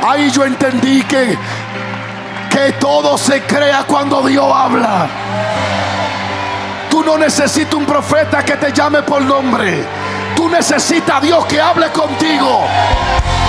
Ahí 0.02 0.30
yo 0.30 0.44
entendí 0.44 1.02
que, 1.02 1.36
que 2.50 2.72
todo 2.80 3.18
se 3.18 3.42
crea 3.42 3.84
cuando 3.86 4.22
Dios 4.22 4.50
habla. 4.52 5.08
Tú 6.88 7.04
no 7.04 7.18
necesitas 7.18 7.74
un 7.74 7.84
profeta 7.84 8.42
que 8.42 8.56
te 8.56 8.72
llame 8.72 9.02
por 9.02 9.22
nombre. 9.22 9.84
Tú 10.34 10.48
necesitas 10.48 11.16
a 11.16 11.20
Dios 11.20 11.44
que 11.44 11.60
hable 11.60 11.90
contigo. 11.90 12.64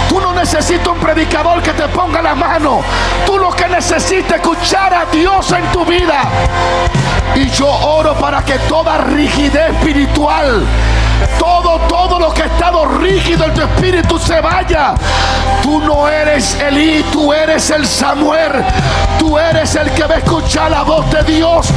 Tú 0.09 0.19
no 0.19 0.33
necesitas 0.33 0.87
un 0.89 0.99
predicador 0.99 1.63
que 1.63 1.71
te 1.71 1.87
ponga 1.87 2.21
la 2.21 2.35
mano. 2.35 2.81
Tú 3.25 3.37
lo 3.37 3.51
que 3.51 3.69
necesitas 3.69 4.33
es 4.33 4.41
escuchar 4.41 4.93
a 4.93 5.05
Dios 5.05 5.51
en 5.53 5.65
tu 5.71 5.85
vida. 5.85 6.23
Y 7.35 7.49
yo 7.49 7.67
oro 7.67 8.13
para 8.15 8.43
que 8.43 8.59
toda 8.59 8.97
rigidez 8.97 9.71
espiritual 9.71 10.65
todo, 11.39 11.79
todo 11.87 12.19
lo 12.19 12.33
que 12.33 12.43
ha 12.43 12.45
estado 12.45 12.85
rígido 12.85 13.45
en 13.45 13.53
tu 13.53 13.61
espíritu 13.61 14.19
se 14.19 14.39
vaya. 14.41 14.95
Tú 15.61 15.79
no 15.81 16.07
eres 16.07 16.55
Elí, 16.59 17.03
tú 17.11 17.33
eres 17.33 17.69
el 17.69 17.85
Samuel. 17.85 18.51
Tú 19.19 19.37
eres 19.37 19.75
el 19.75 19.89
que 19.91 20.03
va 20.03 20.15
a 20.15 20.17
escuchar 20.17 20.71
la 20.71 20.83
voz 20.83 21.09
de 21.11 21.23
Dios. 21.23 21.67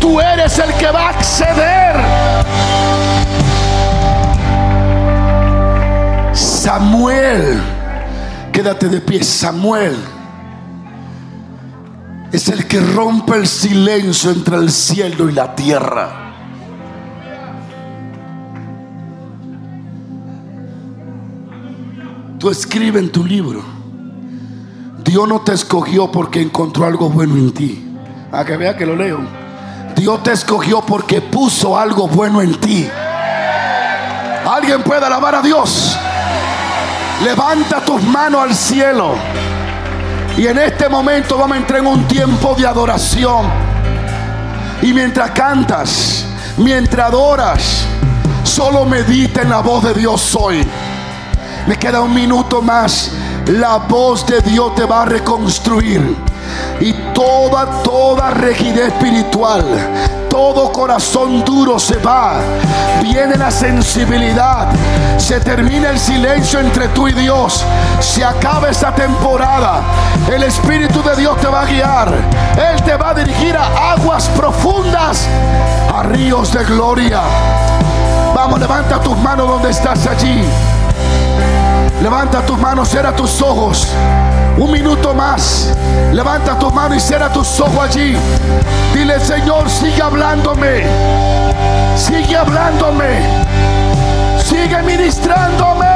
Tú 0.00 0.20
eres 0.20 0.58
el 0.58 0.72
que 0.74 0.90
va 0.90 1.06
a 1.06 1.08
acceder. 1.10 1.96
Samuel, 6.32 7.62
quédate 8.52 8.88
de 8.88 9.00
pie, 9.00 9.22
Samuel 9.22 9.96
es 12.34 12.48
el 12.48 12.66
que 12.66 12.80
rompe 12.80 13.36
el 13.36 13.46
silencio 13.46 14.32
entre 14.32 14.56
el 14.56 14.68
cielo 14.68 15.30
y 15.30 15.32
la 15.32 15.54
tierra. 15.54 16.23
Escribe 22.50 22.98
en 23.00 23.10
tu 23.10 23.24
libro. 23.24 23.62
Dios 25.04 25.28
no 25.28 25.40
te 25.40 25.52
escogió 25.52 26.10
porque 26.10 26.40
encontró 26.40 26.86
algo 26.86 27.08
bueno 27.08 27.36
en 27.36 27.52
ti. 27.52 27.84
A 28.32 28.44
que 28.44 28.56
vea 28.56 28.76
que 28.76 28.86
lo 28.86 28.96
leo. 28.96 29.20
Dios 29.96 30.22
te 30.22 30.32
escogió 30.32 30.80
porque 30.80 31.20
puso 31.20 31.78
algo 31.78 32.08
bueno 32.08 32.42
en 32.42 32.54
ti. 32.56 32.88
Alguien 34.46 34.82
puede 34.82 35.04
alabar 35.04 35.36
a 35.36 35.42
Dios. 35.42 35.96
Levanta 37.22 37.84
tus 37.84 38.02
manos 38.02 38.42
al 38.42 38.54
cielo. 38.54 39.14
Y 40.36 40.46
en 40.46 40.58
este 40.58 40.88
momento 40.88 41.38
vamos 41.38 41.56
a 41.56 41.60
entrar 41.60 41.80
en 41.80 41.86
un 41.86 42.04
tiempo 42.08 42.54
de 42.54 42.66
adoración. 42.66 43.46
Y 44.82 44.92
mientras 44.92 45.30
cantas, 45.30 46.26
mientras 46.56 47.08
adoras, 47.08 47.86
solo 48.42 48.84
medita 48.84 49.42
en 49.42 49.50
la 49.50 49.60
voz 49.60 49.84
de 49.84 49.94
Dios 49.94 50.36
hoy. 50.38 50.66
Me 51.66 51.78
queda 51.78 52.02
un 52.02 52.12
minuto 52.12 52.60
más. 52.60 53.10
La 53.46 53.76
voz 53.76 54.26
de 54.26 54.40
Dios 54.40 54.74
te 54.74 54.84
va 54.84 55.02
a 55.02 55.04
reconstruir. 55.06 56.16
Y 56.80 56.92
toda, 57.14 57.82
toda 57.82 58.30
rigidez 58.30 58.88
espiritual, 58.88 59.64
todo 60.28 60.70
corazón 60.72 61.42
duro 61.44 61.78
se 61.78 61.96
va. 61.96 62.34
Viene 63.00 63.36
la 63.36 63.50
sensibilidad. 63.50 64.68
Se 65.16 65.40
termina 65.40 65.90
el 65.90 65.98
silencio 65.98 66.60
entre 66.60 66.88
tú 66.88 67.08
y 67.08 67.12
Dios. 67.12 67.64
Se 68.00 68.22
acaba 68.22 68.68
esta 68.68 68.94
temporada. 68.94 69.80
El 70.30 70.42
Espíritu 70.42 71.02
de 71.02 71.16
Dios 71.16 71.40
te 71.40 71.46
va 71.46 71.62
a 71.62 71.66
guiar. 71.66 72.14
Él 72.72 72.82
te 72.82 72.94
va 72.96 73.10
a 73.10 73.14
dirigir 73.14 73.56
a 73.56 73.92
aguas 73.92 74.28
profundas, 74.30 75.26
a 75.94 76.02
ríos 76.02 76.52
de 76.52 76.62
gloria. 76.64 77.22
Vamos, 78.34 78.60
levanta 78.60 79.00
tus 79.00 79.16
manos 79.16 79.48
donde 79.48 79.70
estás 79.70 80.06
allí. 80.06 80.44
Levanta 82.04 82.42
tus 82.44 82.58
manos, 82.58 82.90
cierra 82.90 83.16
tus 83.16 83.40
ojos. 83.40 83.88
Un 84.58 84.70
minuto 84.70 85.14
más. 85.14 85.72
Levanta 86.12 86.58
tus 86.58 86.70
manos 86.70 86.98
y 86.98 87.00
cierra 87.00 87.32
tus 87.32 87.58
ojos 87.58 87.78
allí. 87.78 88.14
Dile, 88.92 89.18
Señor, 89.20 89.70
sigue 89.70 90.02
hablándome. 90.02 90.84
Sigue 91.96 92.36
hablándome. 92.36 93.20
Sigue 94.38 94.82
ministrándome. 94.82 95.86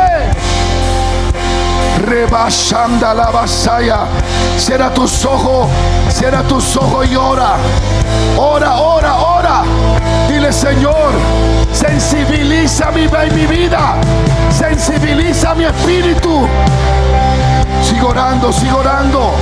Rebasanda 2.06 3.12
la 3.12 3.28
vasalla. 3.28 4.06
Cierra 4.56 4.88
tus 4.94 5.26
ojos. 5.26 5.68
Cierra 6.08 6.42
tus 6.42 6.74
ojos 6.78 7.06
y 7.06 7.16
ora. 7.16 7.56
Ora, 8.38 8.76
ora, 8.78 9.16
ora. 9.18 9.62
Dile, 10.28 10.52
Señor, 10.52 11.12
sensibiliza 11.72 12.90
mi, 12.90 13.08
mi 13.34 13.46
vida. 13.46 13.96
Sensibiliza 14.50 15.54
mi 15.54 15.64
espíritu. 15.64 16.48
Sigo 17.82 18.08
orando, 18.08 18.52
sigo 18.52 18.78
orando. 18.78 19.32